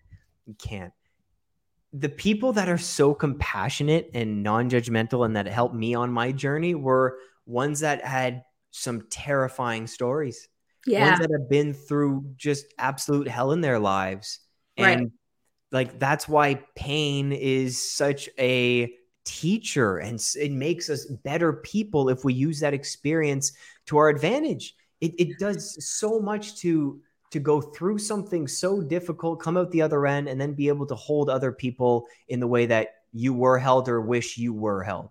[0.45, 0.93] you can't
[1.93, 6.75] the people that are so compassionate and non-judgmental and that helped me on my journey
[6.75, 10.49] were ones that had some terrifying stories.
[10.87, 11.09] Yeah.
[11.09, 14.41] Ones that have been through just absolute hell in their lives.
[14.79, 14.99] Right.
[14.99, 15.13] And
[15.71, 18.93] like that's why pain is such a
[19.25, 23.53] teacher and it makes us better people if we use that experience
[23.87, 24.75] to our advantage.
[25.01, 27.01] It, it does so much to
[27.33, 30.87] to go through something so difficult, come out the other end, and then be able
[30.87, 34.83] to hold other people in the way that you were held or wish you were
[34.83, 35.11] held.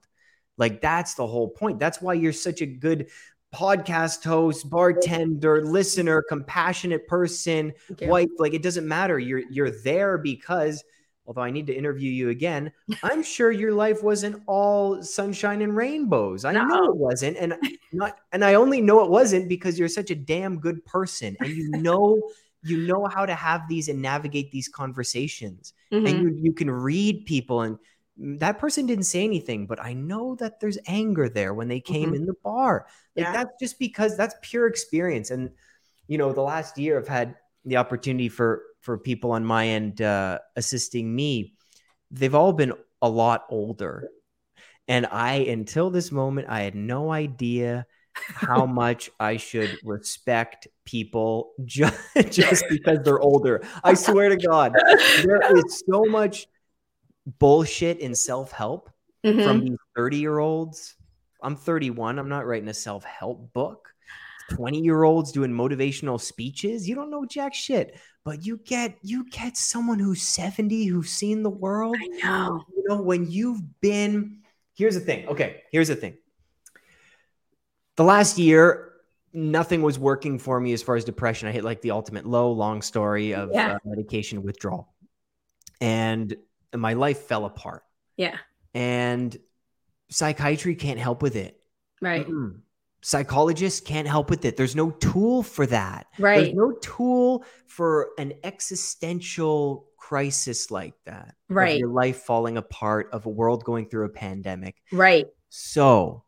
[0.57, 1.79] Like that's the whole point.
[1.79, 3.07] That's why you're such a good
[3.53, 8.29] podcast host, bartender, listener, compassionate person, wife.
[8.37, 9.19] Like it doesn't matter.
[9.19, 10.83] You're you're there because
[11.25, 12.71] although I need to interview you again,
[13.03, 16.45] I'm sure your life wasn't all sunshine and rainbows.
[16.45, 16.65] I no.
[16.65, 17.55] know it wasn't, and
[17.91, 21.49] not, and I only know it wasn't because you're such a damn good person, and
[21.49, 22.21] you know,
[22.63, 26.05] you know how to have these and navigate these conversations, mm-hmm.
[26.05, 27.77] and you you can read people and.
[28.23, 32.07] That person didn't say anything, but I know that there's anger there when they came
[32.07, 32.15] mm-hmm.
[32.17, 32.85] in the bar.
[33.15, 33.31] Like yeah.
[33.31, 35.31] that's just because that's pure experience.
[35.31, 35.49] And
[36.07, 40.01] you know, the last year I've had the opportunity for for people on my end
[40.01, 41.53] uh, assisting me,
[42.09, 44.09] they've all been a lot older.
[44.87, 51.53] And I, until this moment, I had no idea how much I should respect people
[51.65, 51.95] just,
[52.29, 53.63] just because they're older.
[53.83, 54.73] I swear to God,
[55.23, 56.47] there is so much
[57.39, 58.89] bullshit in self help
[59.23, 59.43] mm-hmm.
[59.43, 60.95] from these 30 year olds.
[61.43, 62.19] I'm 31.
[62.19, 63.87] I'm not writing a self help book.
[64.49, 66.89] 20 year olds doing motivational speeches.
[66.89, 71.43] You don't know jack shit but you get you get someone who's 70 who's seen
[71.43, 72.63] the world i know.
[72.75, 74.41] you know when you've been
[74.75, 76.17] here's the thing okay here's the thing.
[77.97, 78.91] The last year
[79.33, 81.47] nothing was working for me as far as depression.
[81.47, 83.73] I hit like the ultimate low long story of yeah.
[83.73, 84.93] uh, medication withdrawal.
[85.79, 86.35] And
[86.75, 87.83] my life fell apart.
[88.17, 88.37] Yeah.
[88.73, 89.37] And
[90.09, 91.59] psychiatry can't help with it.
[92.01, 92.27] Right.
[92.27, 92.61] Mm
[93.01, 94.55] psychologists can't help with it.
[94.57, 96.07] There's no tool for that.
[96.19, 96.41] Right.
[96.41, 101.35] There's no tool for an existential crisis like that.
[101.49, 101.79] Right.
[101.79, 104.75] your life falling apart, of a world going through a pandemic.
[104.91, 105.27] Right.
[105.49, 106.23] So,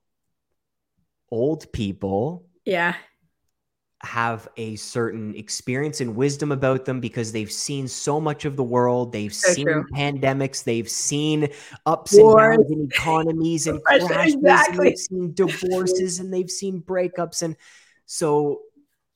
[1.29, 2.45] old people.
[2.65, 2.95] Yeah
[4.03, 8.63] have a certain experience and wisdom about them because they've seen so much of the
[8.63, 9.13] world.
[9.13, 9.85] They've so seen true.
[9.93, 10.63] pandemics.
[10.63, 11.49] They've seen
[11.85, 12.57] ups Wars.
[12.57, 14.35] and downs in economies and crashes.
[14.35, 14.77] Exactly.
[14.77, 17.43] And they've seen divorces and they've seen breakups.
[17.43, 17.55] And
[18.05, 18.61] so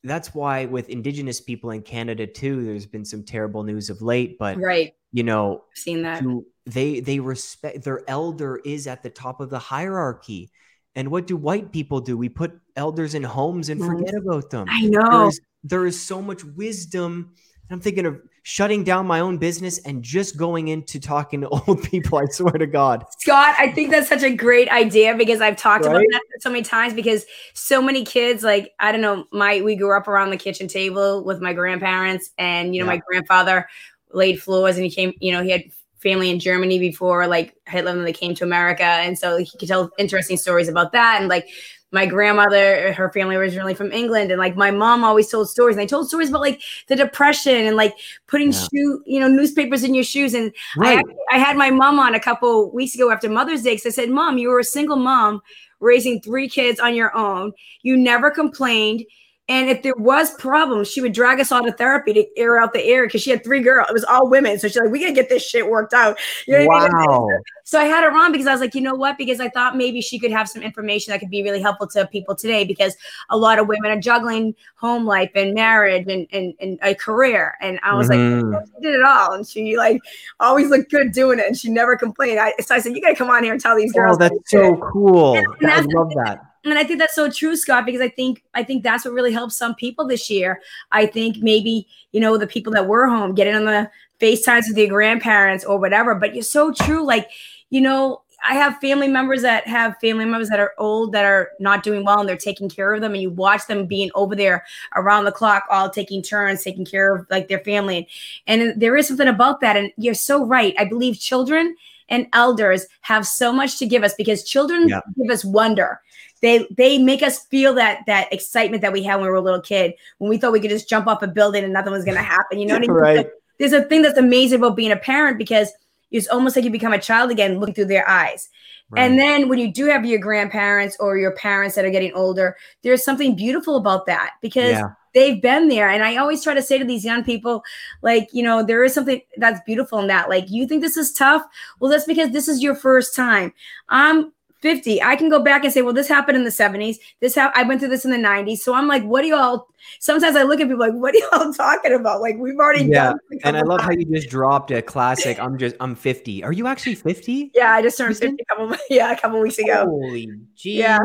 [0.04, 4.38] that's why with Indigenous people in Canada too, there's been some terrible news of late.
[4.40, 6.24] But right, you know, I've seen that
[6.66, 10.50] they they respect their elder is at the top of the hierarchy
[10.98, 12.18] and what do white people do?
[12.18, 14.68] We put elders in homes and forget about them.
[14.70, 15.10] I know.
[15.10, 17.34] There is, there is so much wisdom.
[17.70, 21.84] I'm thinking of shutting down my own business and just going into talking to old
[21.84, 22.18] people.
[22.18, 23.04] I swear to God.
[23.20, 25.92] Scott, I think that's such a great idea because I've talked right?
[25.92, 29.76] about that so many times because so many kids, like, I don't know, my we
[29.76, 32.98] grew up around the kitchen table with my grandparents, and you know, yeah.
[32.98, 33.68] my grandfather
[34.14, 35.64] laid floors and he came, you know, he had
[35.98, 38.84] family in Germany before like Hitler when they came to America.
[38.84, 41.20] And so he could tell interesting stories about that.
[41.20, 41.50] And like
[41.92, 45.76] my grandmother, her family originally from England, and like my mom always told stories.
[45.76, 47.96] And they told stories about like the depression and like
[48.28, 48.60] putting yeah.
[48.60, 50.34] shoe, you know, newspapers in your shoes.
[50.34, 51.04] And right.
[51.32, 54.02] I, I had my mom on a couple weeks ago after Mother's Day because I
[54.02, 55.42] said, "Mom, you were a single mom
[55.80, 57.54] raising three kids on your own.
[57.84, 59.06] You never complained."
[59.50, 62.74] And if there was problems, she would drag us all to therapy to air out
[62.74, 63.88] the air because she had three girls.
[63.90, 64.60] It was all women.
[64.60, 66.18] So she's like, we gotta get this shit worked out.
[66.48, 66.90] You know wow.
[66.92, 67.40] I mean?
[67.64, 69.18] So I had her on because I was like, you know what?
[69.18, 72.08] Because I thought maybe she could have some information that could be really helpful to
[72.08, 72.98] people today because
[73.30, 77.58] a lot of women are juggling home life and marriage and, and, and a career.
[77.62, 78.52] And I was mm-hmm.
[78.52, 79.32] like, she did it all.
[79.32, 80.02] And she like
[80.42, 81.46] always looked good doing it.
[81.46, 82.40] And she never complained.
[82.40, 84.18] I, so I said, you gotta come on here and tell these oh, girls.
[84.18, 85.36] Oh, that's so cool.
[85.36, 88.44] And, and I love that and I think that's so true, Scott, because I think
[88.54, 90.62] I think that's what really helped some people this year.
[90.92, 94.78] I think maybe you know the people that were home getting on the FaceTimes with
[94.78, 96.16] your grandparents or whatever.
[96.16, 97.06] But you're so true.
[97.06, 97.30] Like
[97.70, 101.52] you know, I have family members that have family members that are old that are
[101.60, 104.36] not doing well and they're taking care of them and you watch them being over
[104.36, 108.08] there around the clock all taking turns taking care of like their family
[108.46, 111.76] and there is something about that and you're so right I believe children
[112.10, 115.02] and elders have so much to give us because children yeah.
[115.18, 116.02] give us wonder
[116.42, 119.42] they they make us feel that that excitement that we had when we were a
[119.42, 122.06] little kid when we thought we could just jump off a building and nothing was
[122.06, 122.60] going to happen.
[122.60, 122.92] You know what I mean?
[122.92, 123.28] right.
[123.60, 125.72] There's a thing that's amazing about being a parent because
[126.12, 128.50] it's almost like you become a child again, looking through their eyes.
[128.90, 129.02] Right.
[129.02, 132.56] And then when you do have your grandparents or your parents that are getting older,
[132.84, 134.92] there's something beautiful about that because yeah.
[135.18, 135.90] They've been there.
[135.90, 137.64] And I always try to say to these young people,
[138.04, 140.30] like, you know, there is something that's beautiful in that.
[140.30, 141.44] Like, you think this is tough?
[141.80, 143.52] Well, that's because this is your first time.
[143.90, 144.32] I'm
[144.68, 147.54] 50 i can go back and say well this happened in the 70s this ha-
[147.56, 149.68] i went through this in the 90s so i'm like what do y'all
[150.00, 152.20] sometimes i look at people like what are y'all talking about?
[152.20, 153.14] Like we've already yeah
[153.46, 153.94] and i love times.
[153.94, 157.72] how you just dropped a classic i'm just i'm 50 are you actually 50 yeah
[157.72, 159.86] i just turned 50 a couple yeah a couple weeks ago.
[159.86, 160.28] Holy
[160.58, 160.76] jeez.
[160.76, 161.00] Yeah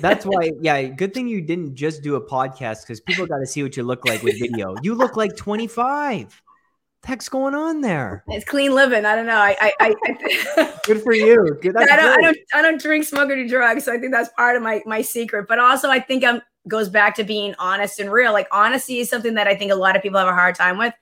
[0.00, 3.46] that's why yeah good thing you didn't just do a podcast because people got to
[3.46, 4.74] see what you look like with video.
[4.82, 6.42] You look like 25
[7.04, 8.24] heck's going on there?
[8.28, 9.04] It's clean living.
[9.04, 9.38] I don't know.
[9.38, 9.94] I, I,
[10.60, 11.58] I good for you.
[11.60, 11.76] Good.
[11.76, 13.84] I don't, I don't, I don't drink, smoke, or do drugs.
[13.84, 15.46] So I think that's part of my my secret.
[15.48, 18.32] But also, I think I'm goes back to being honest and real.
[18.32, 20.78] Like honesty is something that I think a lot of people have a hard time
[20.78, 20.94] with.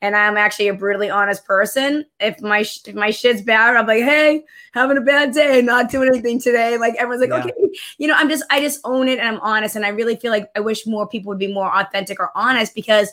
[0.00, 2.06] And I'm actually a brutally honest person.
[2.20, 6.08] If my if my shit's bad, I'm like, hey, having a bad day, not doing
[6.08, 6.78] anything today.
[6.78, 7.50] Like everyone's like, yeah.
[7.50, 9.74] okay, you know, I'm just I just own it and I'm honest.
[9.74, 12.76] And I really feel like I wish more people would be more authentic or honest
[12.76, 13.12] because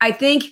[0.00, 0.44] I think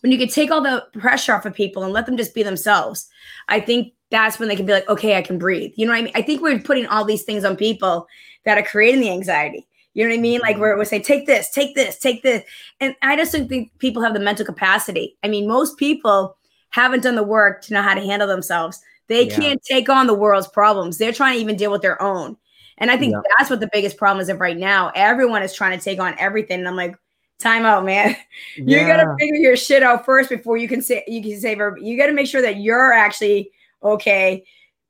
[0.00, 2.42] when you can take all the pressure off of people and let them just be
[2.42, 3.08] themselves,
[3.48, 5.72] I think that's when they can be like, okay, I can breathe.
[5.76, 6.12] You know what I mean?
[6.14, 8.06] I think we're putting all these things on people
[8.44, 9.66] that are creating the anxiety.
[9.94, 10.40] You know what I mean?
[10.40, 12.44] Like where we say, take this, take this, take this.
[12.80, 15.16] And I just don't think people have the mental capacity.
[15.22, 16.36] I mean, most people
[16.70, 18.80] haven't done the work to know how to handle themselves.
[19.08, 19.36] They yeah.
[19.36, 20.98] can't take on the world's problems.
[20.98, 22.36] They're trying to even deal with their own.
[22.78, 23.20] And I think yeah.
[23.36, 24.92] that's what the biggest problem is of right now.
[24.94, 26.60] Everyone is trying to take on everything.
[26.60, 26.96] And I'm like,
[27.40, 28.16] time out, man.
[28.56, 28.80] Yeah.
[28.80, 31.96] You gotta figure your shit out first before you can say you can say you
[31.96, 33.50] gotta make sure that you're actually
[33.82, 34.44] okay.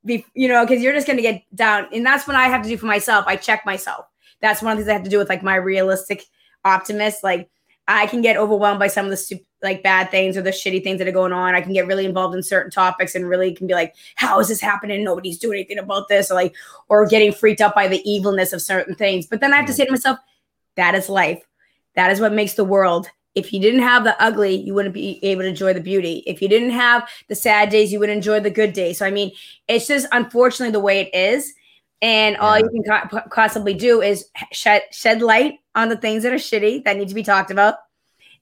[0.04, 1.86] Be, you know, because you're just gonna get down.
[1.92, 3.24] And that's what I have to do for myself.
[3.26, 4.06] I check myself.
[4.40, 6.24] That's one of the things I have to do with like my realistic
[6.64, 7.22] optimist.
[7.22, 7.50] Like
[7.88, 10.82] I can get overwhelmed by some of the stupid, like bad things or the shitty
[10.82, 11.54] things that are going on.
[11.54, 14.48] I can get really involved in certain topics and really can be like, how is
[14.48, 15.04] this happening?
[15.04, 16.54] Nobody's doing anything about this, or like,
[16.88, 19.26] or getting freaked out by the evilness of certain things.
[19.26, 19.76] But then I have to mm.
[19.76, 20.18] say to myself,
[20.76, 21.42] that is life.
[21.94, 23.08] That is what makes the world.
[23.34, 26.24] If you didn't have the ugly, you wouldn't be able to enjoy the beauty.
[26.26, 28.98] If you didn't have the sad days, you would enjoy the good days.
[28.98, 29.30] So, I mean,
[29.68, 31.52] it's just unfortunately the way it is.
[32.02, 32.40] And yeah.
[32.40, 36.36] all you can co- possibly do is shed, shed light on the things that are
[36.36, 37.76] shitty that need to be talked about.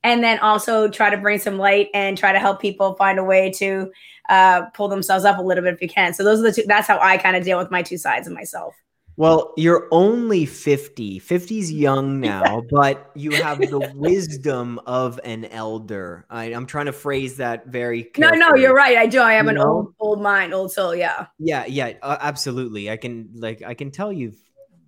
[0.04, 3.24] And then also try to bring some light and try to help people find a
[3.24, 3.90] way to
[4.28, 6.14] uh, pull themselves up a little bit if you can.
[6.14, 8.26] So, those are the two, that's how I kind of deal with my two sides
[8.26, 8.74] of myself.
[9.18, 11.18] Well, you're only 50.
[11.18, 16.24] 50's young now, but you have the wisdom of an elder.
[16.30, 18.38] I, am trying to phrase that very carefully.
[18.38, 18.96] No, no, you're right.
[18.96, 19.18] I do.
[19.18, 19.64] I am you an know?
[19.64, 21.26] old old mind, old soul, yeah.
[21.40, 22.92] Yeah, yeah, uh, absolutely.
[22.92, 24.38] I can like I can tell you've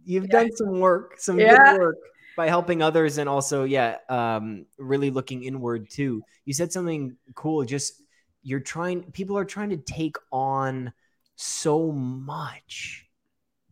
[0.05, 0.43] you've yeah.
[0.43, 1.73] done some work, some yeah.
[1.73, 1.97] good work
[2.37, 6.23] by helping others and also yeah, um really looking inward too.
[6.45, 8.01] You said something cool just
[8.45, 10.93] you're trying people are trying to take on
[11.35, 13.10] so much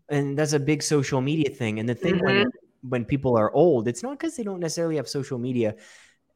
[0.09, 1.79] and that's a big social media thing.
[1.79, 2.25] And the thing mm-hmm.
[2.25, 2.51] when
[2.83, 5.75] when people are old, it's not because they don't necessarily have social media.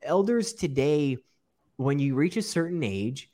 [0.02, 1.18] Elders today
[1.76, 3.30] when you reach a certain age,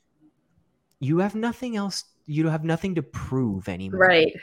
[0.99, 2.03] you have nothing else.
[2.25, 3.99] You don't have nothing to prove anymore.
[3.99, 4.33] Right.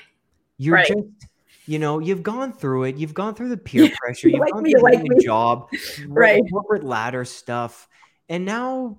[0.59, 0.89] You're right.
[0.89, 1.29] just,
[1.67, 2.97] you know, you've gone through it.
[2.97, 4.29] You've gone through the peer pressure.
[4.29, 5.25] You've like gone me, through like a me.
[5.25, 5.69] job,
[6.07, 6.43] Right.
[6.51, 7.89] corporate ladder stuff,
[8.29, 8.99] and now,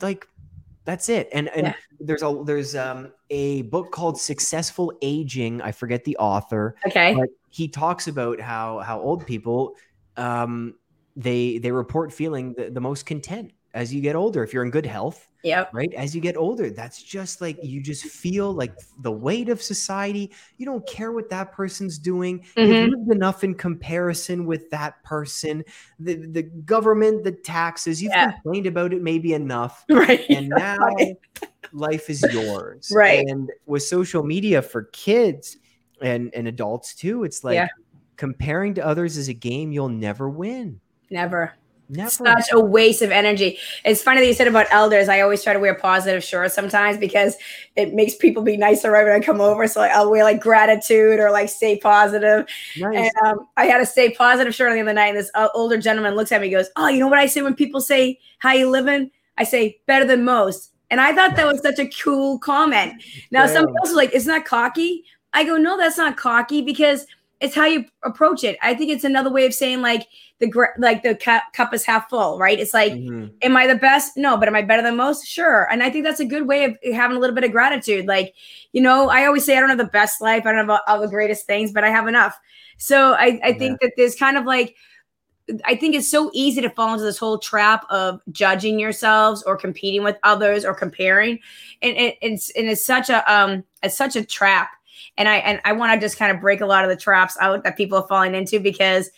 [0.00, 0.26] like,
[0.84, 1.28] that's it.
[1.32, 1.74] And and Yeah.
[2.00, 5.62] there's a there's um a book called Successful Aging.
[5.62, 7.14] I forget the author, Okay.
[7.14, 9.74] but he talks about how how old people
[10.16, 10.74] um
[11.16, 14.70] they they report feeling the, the most content as you get older if you're in
[14.70, 15.74] good health Yep.
[15.74, 18.72] right as you get older that's just like you just feel like
[19.02, 22.66] the weight of society you don't care what that person's doing Mhm.
[22.66, 25.62] you've lived enough in comparison with that person
[26.00, 28.32] the the government the taxes you've Yeah.
[28.32, 30.24] complained about it maybe enough Right.
[30.30, 31.16] and now Right.
[31.72, 33.26] life is yours Right.
[33.28, 35.58] and with social media for kids
[36.00, 37.68] and and adults too it's like Yeah.
[38.16, 40.80] comparing to others is a game you'll never win
[41.10, 41.52] Never.
[41.88, 43.58] Never Such a waste of energy.
[43.84, 45.08] It's funny that you said about elders.
[45.08, 47.36] I always try to wear positive shirts sometimes because
[47.76, 49.66] it makes people be nicer right when I come over.
[49.66, 52.46] So like, I'll wear like gratitude or like stay positive.
[52.78, 52.96] nice.
[52.96, 55.48] And um, I had a stay positive shirt on the other night, and this uh,
[55.54, 57.80] older gentleman looks at me, and goes, "Oh, you know what I say when people
[57.80, 59.10] say how you living?
[59.38, 63.02] I say better than most." And I thought that was such a cool comment.
[63.30, 63.74] Now, some Damn.
[63.74, 67.06] people are like, "Isn't that cocky?" I go, "No, that's not cocky because
[67.44, 68.56] it's how you approach it.
[68.62, 70.08] I think it's another way of saying like
[70.40, 72.58] the like the cup, is half full, right?
[72.58, 73.32] It's like." Mhm.
[73.42, 74.16] am I the best?
[74.16, 75.26] No, but am I better than most?
[75.26, 75.68] Sure.
[75.70, 78.06] And I think that's a good way of having a little bit of gratitude.
[78.06, 78.34] Like,
[78.72, 81.00] you know, I always say I don't have the best life, I don't have all-
[81.00, 82.38] the greatest things, but I have enough.
[82.78, 84.74] So I, I think that there's kind of like,
[85.64, 89.56] I think it's so easy to fall into this whole trap of judging yourselves or
[89.58, 91.38] competing with others or comparing,
[91.82, 94.70] and it, it's and it's such a um it's such a trap.
[95.16, 97.36] And I and I want to just kind of break a lot of the traps
[97.40, 99.10] out that people are falling into because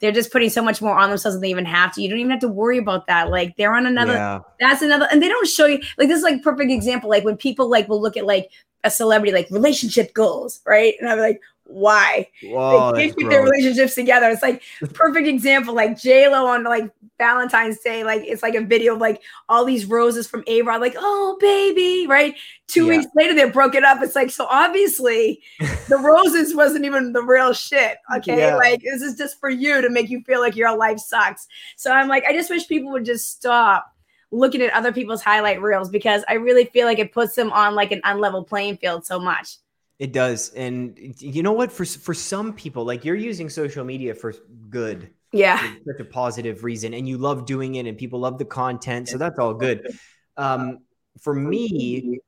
[0.00, 2.02] they're just putting so much more on themselves than they even have to.
[2.02, 3.30] You don't even have to worry about that.
[3.30, 4.40] Like they're on another yeah.
[4.58, 7.36] that's another and they don't show you like this is like perfect example like when
[7.36, 8.50] people like will look at like
[8.84, 12.28] a celebrity like relationship goals right and i'm like why?
[12.42, 14.28] Whoa, they can't keep their relationships together.
[14.30, 14.62] It's like
[14.92, 19.22] perfect example like j-lo on like valentine's day like it's like a video of like
[19.48, 22.34] all these roses from a-rod like oh baby right?
[22.66, 22.98] Two Yeah.
[22.98, 24.02] weeks later they're broken up.
[24.02, 25.42] It's like so obviously
[25.88, 28.38] the roses wasn't even the real shit okay?
[28.38, 28.56] Yeah.
[28.56, 31.46] like this is just for you to make you feel like your life sucks.
[31.76, 33.90] So i'm like i just wish people would just stop
[34.30, 37.76] looking at other people's highlight reels because I really feel like it puts them on
[37.76, 39.58] like an unlevel playing field so much.
[39.98, 41.70] It does, and you know what?
[41.70, 44.34] For for some people, like you're using social media for
[44.68, 45.56] good, Yeah.
[45.58, 49.08] for such a positive reason, and you love doing it, and people love the content,
[49.08, 49.96] so that's all good.
[50.36, 50.80] Um,
[51.20, 52.18] for me,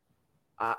[0.60, 0.74] I,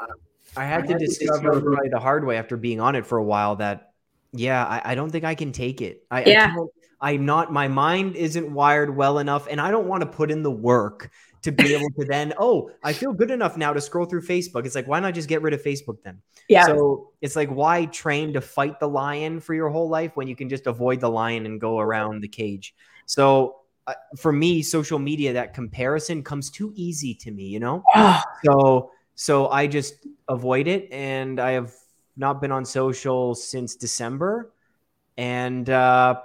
[0.55, 3.57] I had to discover probably the hard way after being on it for a while
[3.57, 3.91] that,
[4.31, 6.05] yeah, I, I don't think I can take it.
[6.09, 6.55] I, Yeah.
[6.57, 6.65] I
[6.99, 7.53] I'm not.
[7.53, 11.11] My mind isn't wired well enough, and I don't want to put in the work
[11.47, 12.33] to be able to then.
[12.37, 14.65] Oh, I feel good enough now to scroll through Facebook.
[14.65, 16.21] It's like, why not just get rid of Facebook then?
[16.49, 16.65] Yeah.
[16.65, 20.35] So it's like, why train to fight the lion for your whole life when you
[20.35, 22.75] can just avoid the lion and go around the cage?
[23.05, 27.83] So uh, for me, social media, that comparison comes too easy to me, you know?
[27.95, 30.91] Oh, So, so I just avoid it.
[30.91, 31.73] And I have
[32.17, 34.51] not been on social since December
[35.15, 36.19] and uh,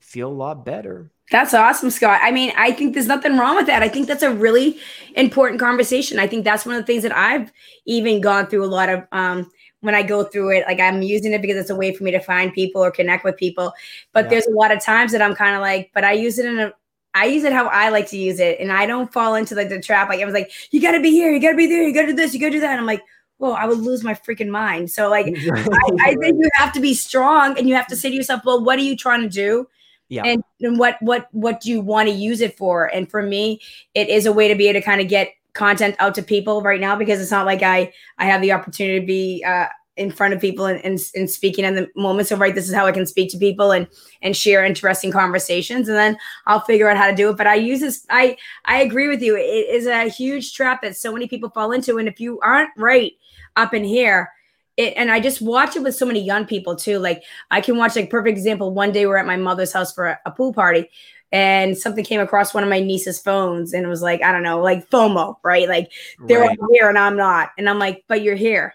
[0.00, 1.10] feel a lot better.
[1.30, 2.20] That's awesome, Scott.
[2.22, 3.82] I mean, I think there's nothing wrong with that.
[3.82, 4.78] I think that's a really
[5.14, 6.18] important conversation.
[6.18, 7.52] I think that's one of the things that I've
[7.86, 9.50] even gone through a lot of um
[9.80, 10.64] when I go through it.
[10.66, 13.24] Like I'm using it because it's a way for me to find people or connect
[13.24, 13.72] with people.
[14.12, 14.30] But Yeah.
[14.30, 16.58] there's a lot of times that I'm kind of like, but I use it in
[16.58, 16.72] a
[17.14, 19.70] I use it how I like to use it, and I don't fall into like
[19.70, 20.08] the trap.
[20.08, 21.92] Like I was like, you got to be here, you got to be there, you
[21.92, 22.70] got to do this, you got to do that.
[22.72, 23.02] And I'm like,
[23.38, 24.90] whoa, I would lose my freaking mind.
[24.90, 28.10] So like, I, I think you have to be strong, and you have to say
[28.10, 29.66] to yourself, well, what are you trying to do?
[30.08, 30.24] Yeah.
[30.24, 32.86] And, and what what what do you want to use it for?
[32.86, 33.60] And for me,
[33.94, 36.62] it is a way to be able to kind of get content out to people
[36.62, 39.66] right now because it's not like I I have the opportunity to be uh,
[39.98, 42.28] in front of people and, and, and speaking in the moment.
[42.28, 43.86] So right, this is how I can speak to people and
[44.22, 47.36] and share interesting conversations, and then I'll figure out how to do it.
[47.36, 48.06] But I use this.
[48.08, 49.36] I I agree with you.
[49.36, 52.70] It is a huge trap that so many people fall into, and if you aren't
[52.78, 53.12] right
[53.56, 54.30] up in here.
[54.78, 57.00] It, and I just watch it with so many young people too.
[57.00, 58.72] Like I can watch like perfect example.
[58.74, 60.90] One day we're at my mother's house for a, a pool party,
[61.32, 64.44] and something came across one of my niece's phones, and it was like I don't
[64.44, 65.68] know, like FOMO, right?
[65.68, 65.92] Like
[66.28, 66.58] they're Right.
[66.72, 68.74] here and I'm not, and I'm like, but you're here.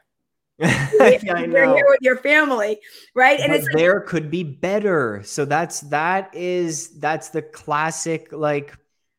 [0.99, 1.19] yeah,
[1.51, 2.79] You're here with your family,
[3.15, 3.39] right?
[3.43, 5.21] And But it's like, there could be better.
[5.23, 8.75] So that's that is that's the classic like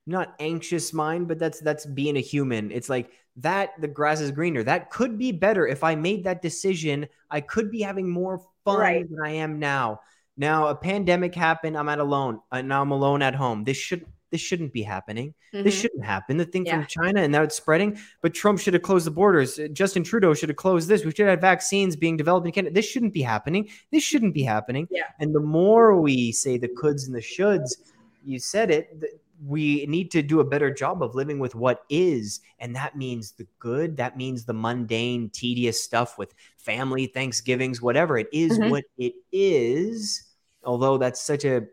[0.07, 2.71] not anxious mind, but that's that's being a human.
[2.71, 4.63] It's like that the grass is greener.
[4.63, 7.09] That could be better if I made that decision.
[7.31, 9.09] I could be having more fun Right.
[9.11, 10.01] than I am now.
[10.37, 11.77] Now a pandemic happened.
[11.77, 12.41] I'm at alone.
[12.51, 13.65] Uh, now I'm alone at home.
[13.65, 15.33] This should this shouldn't be happening.
[15.55, 15.63] Mhm.
[15.63, 16.37] This shouldn't happen.
[16.39, 16.79] The thing Yeah.
[16.79, 17.97] from China and now it's spreading.
[18.21, 19.61] But Trump should have closed the borders.
[19.73, 21.05] Justin Trudeau should have closed this.
[21.05, 22.75] We should have vaccines being developed in Canada.
[22.75, 23.69] This shouldn't be happening.
[23.93, 24.89] This shouldn't be happening.
[24.91, 25.03] Yeah.
[25.21, 27.77] And the more we say the coulds and the shoulds,
[28.25, 29.01] you said it.
[29.01, 29.13] th-
[29.45, 32.41] we need to do a better job of living with what is.
[32.59, 33.97] And that means the good.
[33.99, 38.17] That means the mundane, tedious stuff with family, Thanksgivings, whatever.
[38.17, 38.71] It is Mhm.
[38.71, 40.25] what it is.
[40.65, 41.67] Although that's such a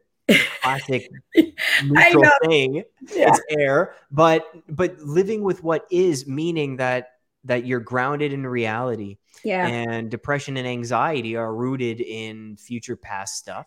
[0.61, 1.09] classic
[1.85, 2.83] neutral thing.
[3.15, 3.29] Yeah.
[3.29, 3.95] It's air.
[4.11, 7.13] But but living with what is, meaning that
[7.43, 9.65] that you're grounded in reality Yeah.
[9.65, 13.65] and depression and anxiety are rooted in future past stuff.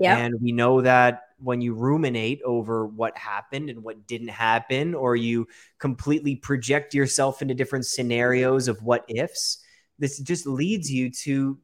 [0.00, 0.16] Yeah.
[0.16, 5.14] And we know that when you ruminate over what happened and what didn't happen, or
[5.14, 5.46] you
[5.78, 9.58] completely project yourself into different scenarios of what ifs,
[9.98, 11.58] this just leads you to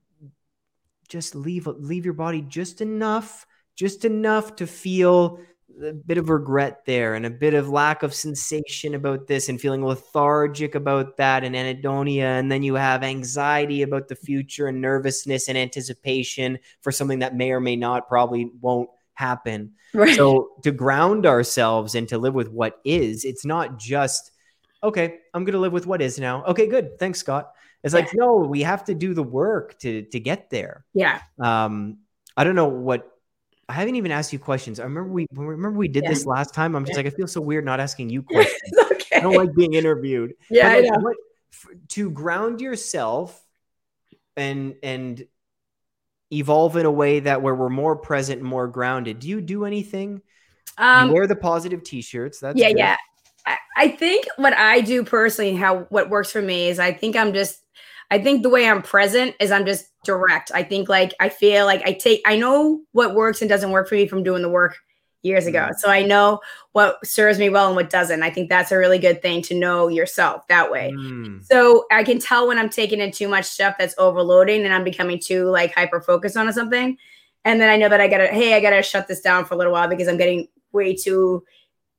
[1.08, 5.40] just leave leave your body just enough, just enough to feel
[5.82, 9.60] a bit of regret there and a bit of lack of sensation about this and
[9.60, 12.38] feeling lethargic about that and anhedonia.
[12.38, 17.36] And then you have anxiety about the future and nervousness and anticipation for something that
[17.36, 19.72] may or may not probably won't happen.
[19.94, 20.14] Right.
[20.14, 24.30] so to ground ourselves and to live with what is it's not just
[24.82, 26.44] okay i'm going to live with what is now.
[26.44, 26.98] Okay good.
[26.98, 27.52] Thanks scott.
[27.82, 30.84] It's like no we have to do the work to to get there.
[30.92, 31.20] Yeah.
[31.40, 31.98] um
[32.36, 33.10] i don't know what
[33.68, 36.10] i haven't even asked you questions i remember we remember we did Yeah.
[36.10, 37.04] this last time i'm just Yeah.
[37.04, 39.16] like i feel so weird not asking you questions okay.
[39.16, 40.98] i don't like being interviewed yeah, like, know.
[41.00, 41.16] what-
[41.52, 43.42] f- to ground yourself
[44.36, 45.26] and and
[46.32, 50.20] evolve in a way that where we're more present more grounded do you do anything
[50.78, 52.78] Um, you wear the positive t-shirts that's yeah, good.
[52.78, 52.96] yeah.
[53.46, 57.14] I, I think what I do personally, how what works for me is I think
[57.14, 57.62] I'm just
[58.10, 60.50] I think the way I'm present is I'm just direct.
[60.54, 63.88] I think like I feel like I take I know what works and doesn't work
[63.88, 64.76] for me from doing the work
[65.22, 65.68] years ago.
[65.78, 66.40] So I know
[66.72, 68.22] what serves me well and what doesn't.
[68.22, 70.92] I think that's a really good thing to know yourself that way.
[70.96, 74.72] Mm, So I can tell when I'm taking in too much stuff that's overloading and
[74.72, 76.96] I'm becoming too like hyper focused on something.
[77.44, 79.56] And then I know that I gotta, hey, I gotta shut this down for a
[79.56, 81.44] little while because I'm getting way too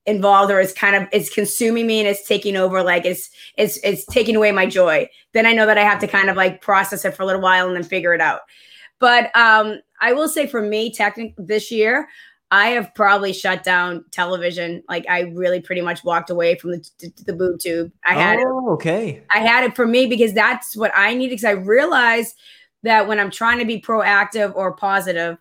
[0.08, 3.78] involved or it's kind of it's consuming me and it's taking over like it's it's
[3.84, 5.08] it's taking away my joy.
[5.32, 7.42] Then i know that i have to kind of like process it for a little
[7.42, 8.40] while and then figure it out.
[8.98, 12.08] But um i will say for me technically this year
[12.50, 14.82] i have probably shut down television.
[14.88, 17.92] Like i really pretty much walked away from the, the, the boob tube.
[18.06, 18.46] I had it.
[18.48, 19.22] Oh, okay.
[19.30, 21.34] I had it for me because that's what I needed.
[21.34, 22.34] Because I realized
[22.82, 25.36] that when I'm trying to be proactive or positive,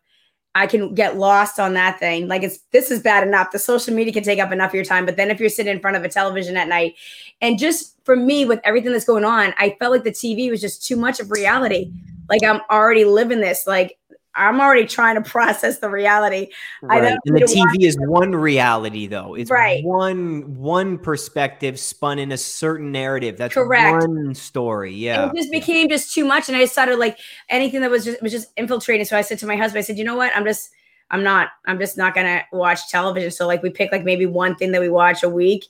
[0.57, 2.27] I can get lost on that thing.
[2.27, 3.51] Like it's this is bad enough.
[3.51, 5.71] The social media can take up enough of your time, but then if you're sitting
[5.71, 6.95] in front of a television at night,
[7.41, 10.59] and just for me with everything that's going on, I felt like the TV was
[10.59, 11.91] just too much of reality.
[12.27, 13.67] Like I'm already living this.
[13.67, 13.96] Like
[14.37, 16.49] I'm already trying to process the reality.
[16.83, 17.03] I right.
[17.03, 19.83] and the need to watch tv is one reality though it's Right.
[19.83, 24.07] one one perspective spun in a certain narrative that's Correct.
[24.07, 26.47] one story yeah it just became just too much.
[26.47, 27.19] And I started like
[27.49, 29.05] anything that was just was just infiltrating.
[29.05, 30.35] So I said to my husband, I said, you know what?
[30.35, 30.71] I'm just
[31.09, 33.31] I'm not, I'm just not gonna watch television.
[33.31, 35.65] So like we pick like maybe one thing that we watch a week.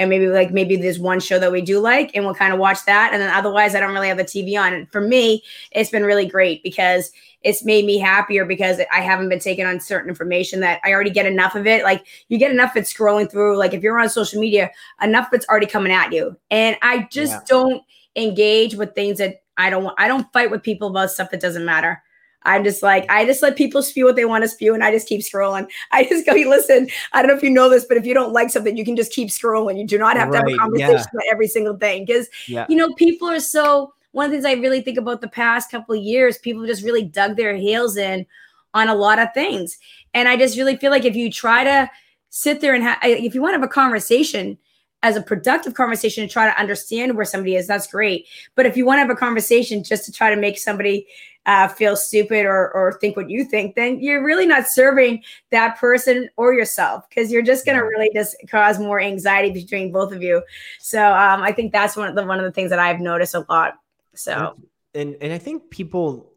[0.00, 2.58] And maybe like maybe there's one show that we do like, and we'll kind of
[2.58, 3.12] watch that.
[3.12, 4.72] And then otherwise, I don't really have the TV on.
[4.72, 9.28] And for me, it's been really great because it's made me happier because I haven't
[9.28, 11.84] been taking on certain information that I already get enough of it.
[11.84, 13.56] Like you get enough of it scrolling through.
[13.56, 14.70] Like if you're on social media,
[15.02, 16.36] enough of it's already coming at you.
[16.50, 17.40] And I just Yeah.
[17.46, 17.82] don't
[18.16, 19.96] engage with things that I don't want.
[19.98, 22.02] I don't fight with people about stuff that doesn't matter.
[22.44, 24.90] I'm just like, I just let people spew what they want to spew and I
[24.90, 25.68] just keep scrolling.
[25.92, 28.32] I just go, listen, I don't know if you know this, but if you don't
[28.32, 29.78] like something, you can just keep scrolling.
[29.78, 31.04] You do not have to have a conversation yeah.
[31.12, 32.04] about every single thing.
[32.06, 35.20] Because yeah you know, people are so one of the things I really think about
[35.20, 38.26] the past couple of years, people just really dug their heels in
[38.74, 39.78] on a lot of things.
[40.14, 41.90] And I just really feel like if you try to
[42.28, 44.58] sit there and ha- if you want to have a conversation
[45.02, 48.26] as a productive conversation and try to understand where somebody is, that's great.
[48.54, 51.06] But if you want to have a conversation just to try to make somebody
[51.46, 55.78] uh, feel stupid or, or think what you think, then you're really not serving that
[55.78, 60.12] person or yourself because you're just going to really just cause more anxiety between both
[60.12, 60.42] of you.
[60.78, 63.34] So um, I think that's one of the one of the things that I've noticed
[63.34, 63.74] a lot.
[64.14, 64.56] So
[64.94, 66.32] and and I think people,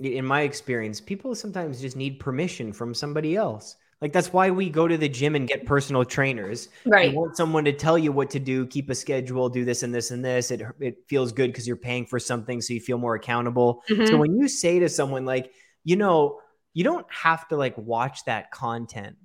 [0.00, 3.76] in my experience, people sometimes just need permission from somebody else.
[4.00, 6.68] Like that's why we go to the gym and get personal trainers.
[6.84, 9.82] right, You want someone to tell you what to do, keep a schedule, do this
[9.82, 10.50] and this and this.
[10.50, 13.82] It it feels good because you're paying for something, so you feel more accountable.
[14.04, 14.18] So Mhm.
[14.18, 15.52] when you say to someone like,
[15.84, 16.40] you know,
[16.74, 19.16] you don't have to like watch that content.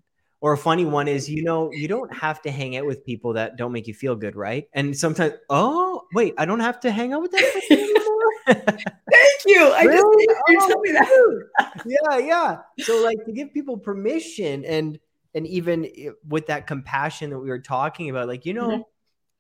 [0.42, 3.34] Or a funny one is, you know, you don't have to hang out with people
[3.34, 4.68] that don't make you feel good, right?
[4.74, 8.02] And sometimes, oh, wait, I don't have to hang out with that person anymore.
[8.48, 9.72] thank you.
[9.72, 10.26] I Really?
[10.26, 11.84] just you Oh, me that.
[11.86, 12.58] yeah, yeah.
[12.80, 15.00] So like to give people permission and
[15.34, 15.88] and even
[16.28, 18.82] with that compassion that we were talking about, like, you know, mm-hmm.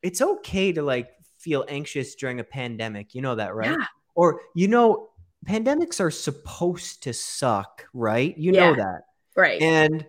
[0.01, 3.13] it's okay to like feel anxious during a pandemic.
[3.13, 3.71] You know that, right?
[3.71, 3.85] Yeah.
[4.15, 5.09] Or, you know,
[5.45, 8.37] pandemics are supposed to suck, right?
[8.37, 8.69] You yeah.
[8.69, 9.01] know that.
[9.35, 9.61] Right.
[9.61, 10.05] And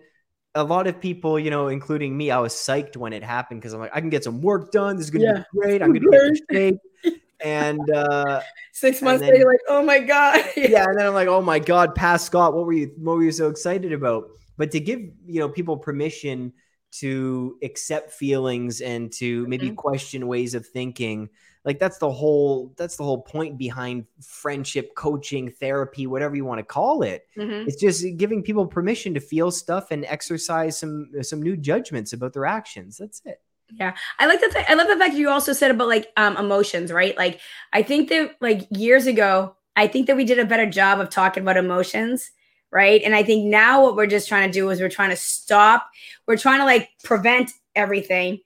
[0.55, 3.73] a lot of people, you know, including me, I was psyched when it happened because
[3.73, 4.97] I'm like, I can get some work done.
[4.97, 5.37] This is gonna yeah.
[5.37, 5.81] be great.
[5.81, 6.79] I'm gonna get in shape.
[7.43, 8.41] And uh
[8.71, 10.45] six months then, later, like, oh my god.
[10.55, 13.23] yeah, and then I'm like, oh my god, past Scott, what were you what were
[13.23, 14.29] you so excited about?
[14.57, 16.53] But to give you know people permission
[16.99, 19.75] to accept feelings and to maybe mm-hmm.
[19.75, 21.27] question ways of thinking.
[21.65, 26.59] Like that's the whole that's the whole point behind friendship coaching therapy whatever you want
[26.59, 27.25] to call it.
[27.37, 27.67] Mm-hmm.
[27.67, 32.33] it's just giving people permission to feel stuff and exercise some some new judgments about
[32.33, 32.97] their actions.
[32.97, 33.41] That's it.
[33.71, 36.37] Yeah i like that th- i love the fact you also said about like um
[36.37, 37.17] emotions right?
[37.17, 37.39] Like
[37.71, 41.09] i think that like years ago i think that we did a better job of
[41.09, 42.29] talking about emotions
[42.73, 45.15] right and i think now what we're just trying to do is we're trying to
[45.15, 45.87] stop
[46.27, 48.39] we're trying to like prevent everything